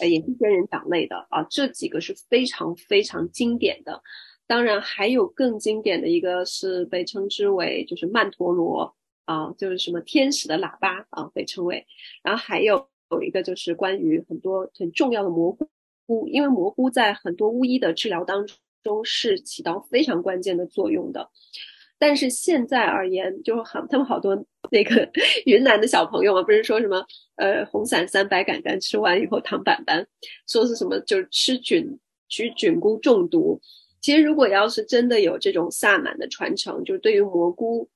[0.00, 1.42] 呃也是仙人掌类的啊。
[1.50, 4.00] 这几个是非常非常经典的。
[4.46, 8.94] 当然还有更经典的一个是被称之为就是曼陀罗
[9.24, 11.84] 啊，就是什么天使的喇叭啊被称为。
[12.22, 15.52] 然后还有有一个就是关于很多很重要的蘑
[16.06, 18.46] 菇，因为蘑菇在很多巫医的治疗当
[18.84, 21.28] 中是起到非常关键的作用的。
[21.98, 25.10] 但是现在而言，就好他们好多那个
[25.46, 27.04] 云南的小朋友嘛，不是说什么
[27.36, 30.06] 呃红伞三白杆杆吃完以后躺板板，
[30.46, 33.60] 说是什么就是吃菌取菌菇中毒。
[34.00, 37.88] 其实如果要是真的有这种萨满的传承，就是对于蘑菇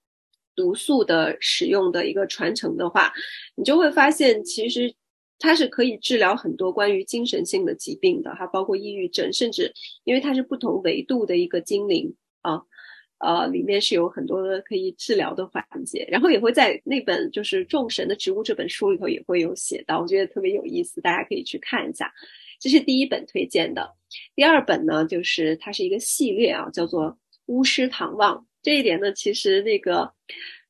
[0.56, 3.12] 毒素的使用的一个传承的话，
[3.54, 4.92] 你就会发现其实
[5.38, 9.72] 它是可以治疗很多关于精神性的疾病的，哈，包括抑郁症，甚至
[10.02, 12.62] 因为它是不同维度的一个精灵啊。
[13.22, 22.12] 呃，里面是有很多的可以治疗的环节，然后也会在那本就是《众神的植物》这本书里头也会有写到，我觉得特别有意思，大家可以去看一下。
[22.58, 23.88] 这是第一本推荐的，
[24.34, 27.04] 第二本呢，就是它是一个系列啊，叫做
[27.46, 28.36] 《巫师唐望》。
[28.60, 30.12] 这一点呢，其实那个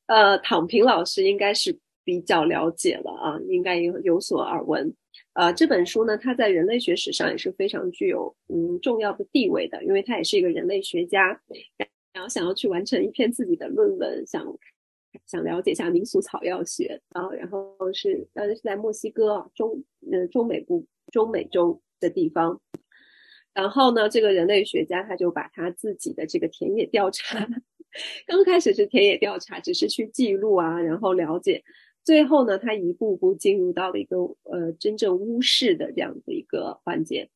[0.07, 4.95] 呃，躺平老师应该是比较了解了啊，应该有有所耳闻。
[5.35, 11.41] 呃，这本书呢，它在人类学史上也是非常具有嗯重要的地位的，因为他也是一个人类学家。
[12.13, 14.47] 然后想要去完成一篇自己的论文，想
[15.27, 22.61] 想了解一下民俗草药学啊，然后是呃是在墨西哥中呃中美部中美洲的地方，
[23.55, 27.47] 然后呢，这个人类学家他就把他自己的这个田野调查，
[28.27, 31.63] 刚开始是田野调查，只是去记录啊，然后了解，
[32.05, 37.31] 最后呢，他一步步进入到了一个呃真正巫师的这样的一个环节。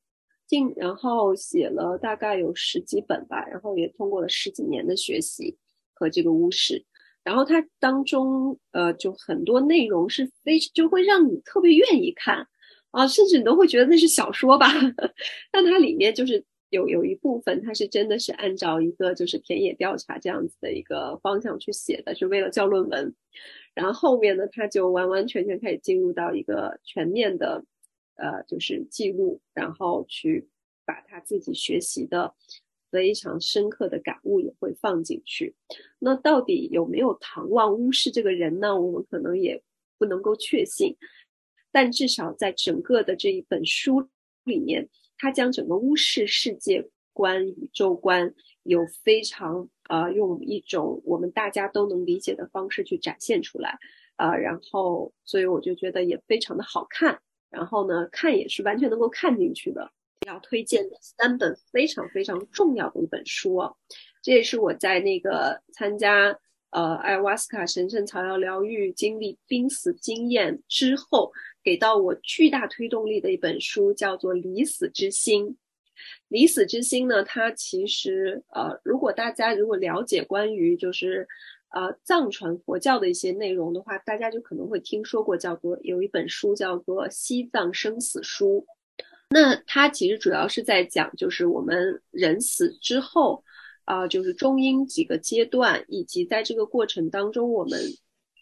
[0.47, 5.57] 进，然后写了大概有十几本吧，然后也通过了十几年的学习
[5.95, 6.85] 和这个巫师，
[7.25, 12.47] 然后它当中呃就很多内容是非就会让你特别愿意看
[12.93, 14.67] 啊，甚至你都会觉得那是小说吧。
[15.51, 23.15] 但它里面就是有有一部分，它是真的是按照一个就是田野调查这样子的一个方向去写的，是为了交论文。
[23.75, 27.65] 然后后面呢，它就完完全全开始进入到一个全面的。
[28.17, 30.49] 呃，就是记录，然后去
[30.85, 32.35] 把他自己学习的
[32.91, 35.55] 非常深刻的感悟也会放进去。
[35.99, 38.81] 那到底有没有唐望乌氏这个人呢？
[38.81, 39.63] 我们可能也
[39.99, 40.97] 不能够确信，
[41.71, 44.09] 但至少在整个的这一本书
[44.45, 44.89] 里面，
[45.19, 53.79] 他将整个乌氏世界观、宇宙观有非常呃用一种我们大家都能理解的方式去展现出来
[54.17, 54.35] 啊。
[54.37, 57.21] 然后，所以我就觉得也非常的好看。
[57.57, 59.91] 然后呢，看也是完全能够看进去的。
[60.27, 63.63] 要推荐的三本非常非常重要的一本书，
[64.23, 66.39] 这也是我在那个参加
[66.71, 71.33] 呃艾瓦斯卡神圣草药疗愈经历濒死经验之后，
[71.63, 75.47] 给到我巨大推动力的一本书，叫做《离死之心》。
[76.29, 81.27] 离死之心呢，它其实呃，如果大家如果了解关于就是。
[81.71, 88.65] 呃，藏传佛教的一些内容的话，大家就可能会听说过，叫做有一本书叫做《西藏生死书》。
[89.29, 93.43] 那它其实主要是在讲，就是我们人死之后，
[93.85, 97.79] 啊，就是中阴几个阶段，以及在这个过程当中，我们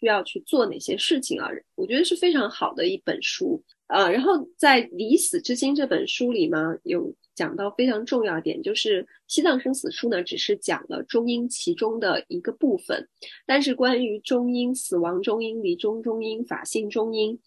[0.05, 1.49] 需要去做哪些事情啊？
[1.73, 3.59] 我觉得是非常好的一本书。
[3.87, 7.15] 呃，然后在《离死之心》这本书里嘛，有。
[7.35, 13.09] 讲到非常重要点，就是《西藏生死书》呢，只是讲了中阴其中的一个部分，
[13.45, 17.37] 但是关于中阴、死亡中阴、离中中阴、法性中阴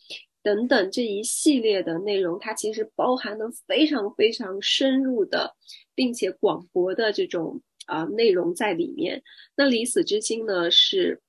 [0.42, 5.56] 等等这一系列的内容，它其实包含了非常非常深入的，
[5.94, 9.22] 并且广博的这种啊内容在里面。
[9.56, 11.22] 那离死之心呢，是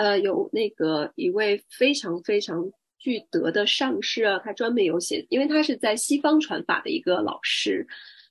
[0.00, 2.70] 呃有那个一位非常非常。
[3.02, 7.86] 具德的上师啊，他专门有写，因为他是在西方传法的一个老师，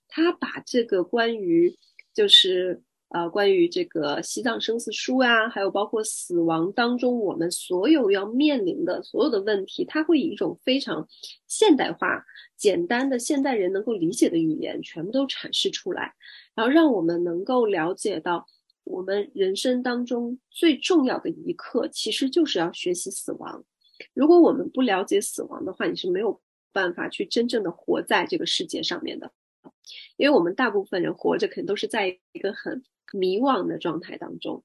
[0.07, 1.75] 他把这个关于
[2.13, 11.07] 就是呃关于这个西藏生死书啊，还有包括死亡当中我们所有要面临的所有的问题，他会以一种非常
[11.47, 12.23] 现代化、
[12.55, 16.13] 简单的现代人能够理解的语言，全部都阐释出来，
[16.53, 18.45] 然后让我们能够了解到
[18.89, 23.63] 我们人生当中最重要的一刻，其实就是要学习死亡。
[24.15, 26.41] 如果我们不了解死亡的话，你是没有
[26.73, 29.31] 办法去真正的活在这个世界上面的，
[30.17, 32.83] 因为我们大部分人活着，肯定都是在一个很
[33.13, 34.63] 迷惘的状态当中。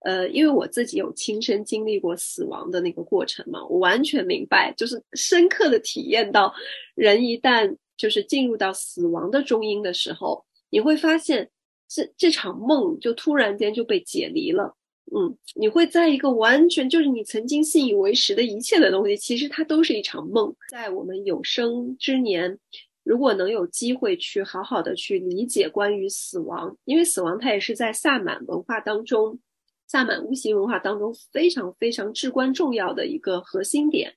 [0.00, 6.54] 呃，因为我自己有亲身经历过死亡的那个过程嘛，我完全明白，就是深刻的体验到，
[6.94, 11.50] 人一旦就是进入到死亡的中阴的时候，你会发现
[11.94, 14.74] 这这场梦就突然间就被解离了。
[15.14, 20.52] 嗯，你会在一个完全就是你曾经信以为实的一切的东西，其实它都是一场梦。
[20.68, 22.58] 在我们有生之年，
[23.04, 29.38] 如果能有机会去好好的去理解关于死亡，因为死亡它也是在萨满文化当中、
[29.86, 34.14] 萨满巫行文化当中非常非常至关重要的一个核心点。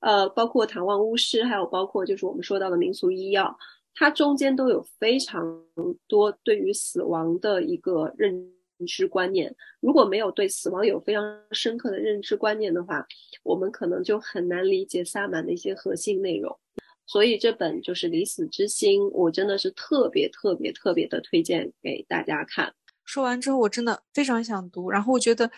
[0.00, 3.56] 呃，包括唐望巫师，还有包括就是我们说到的民俗医药，
[3.94, 5.62] 它中间都有非常
[6.06, 8.52] 多对于死亡的一个认。
[8.88, 11.22] 知观念，如果没有对死亡有非常
[11.52, 13.06] 深刻的认知观念的话，
[13.44, 16.58] 我们可能就很难理解萨满的一些核心内容。
[17.06, 22.74] 所以这本就是《离死之心》，我真的是特别特别特别的推荐给大家看。
[23.04, 24.90] 说完之后，我真的非常想读。
[24.90, 25.48] 然后我觉得，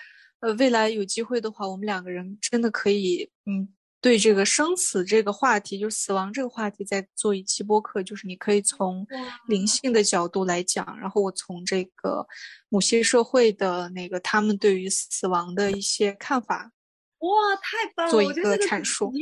[0.41, 3.66] 呃，未来有机会的话，我们两个人真的可以，嗯。
[4.07, 9.05] 对这个生死这个话题，就是死亡这个话题，在做一期播客，就是你可以从
[9.49, 12.25] 灵性的角度来讲，然后我从这个
[12.69, 16.71] 某些社会的那个他们对于死亡的一些看法，
[17.19, 19.13] 哇，太棒了，做一个阐述。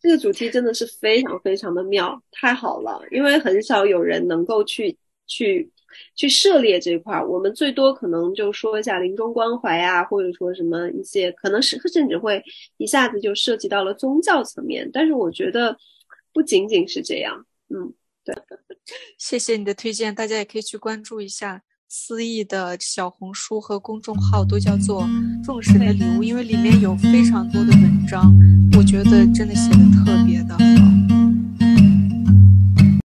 [0.00, 4.98] 这个主题真的是非常非常的妙，太好了，因为很少有人能够去
[5.28, 5.70] 去。
[6.14, 12.42] 去涉猎这块，我们最多可能就说一下临终关怀啊，或者说什么一些，可能是甚至会
[12.76, 14.88] 一下子就涉及到了宗教层面。
[14.92, 15.76] 但是我觉得
[16.32, 17.92] 不仅仅是这样，嗯，
[18.24, 18.34] 对。
[19.18, 25.06] 谢谢你的推荐，大家也可以去关注一下思义的小红书和公众号，都叫做
[25.44, 28.32] “众神的礼物”，因为里面有非常多的文章，
[28.76, 30.99] 我觉得真的写的特别的好。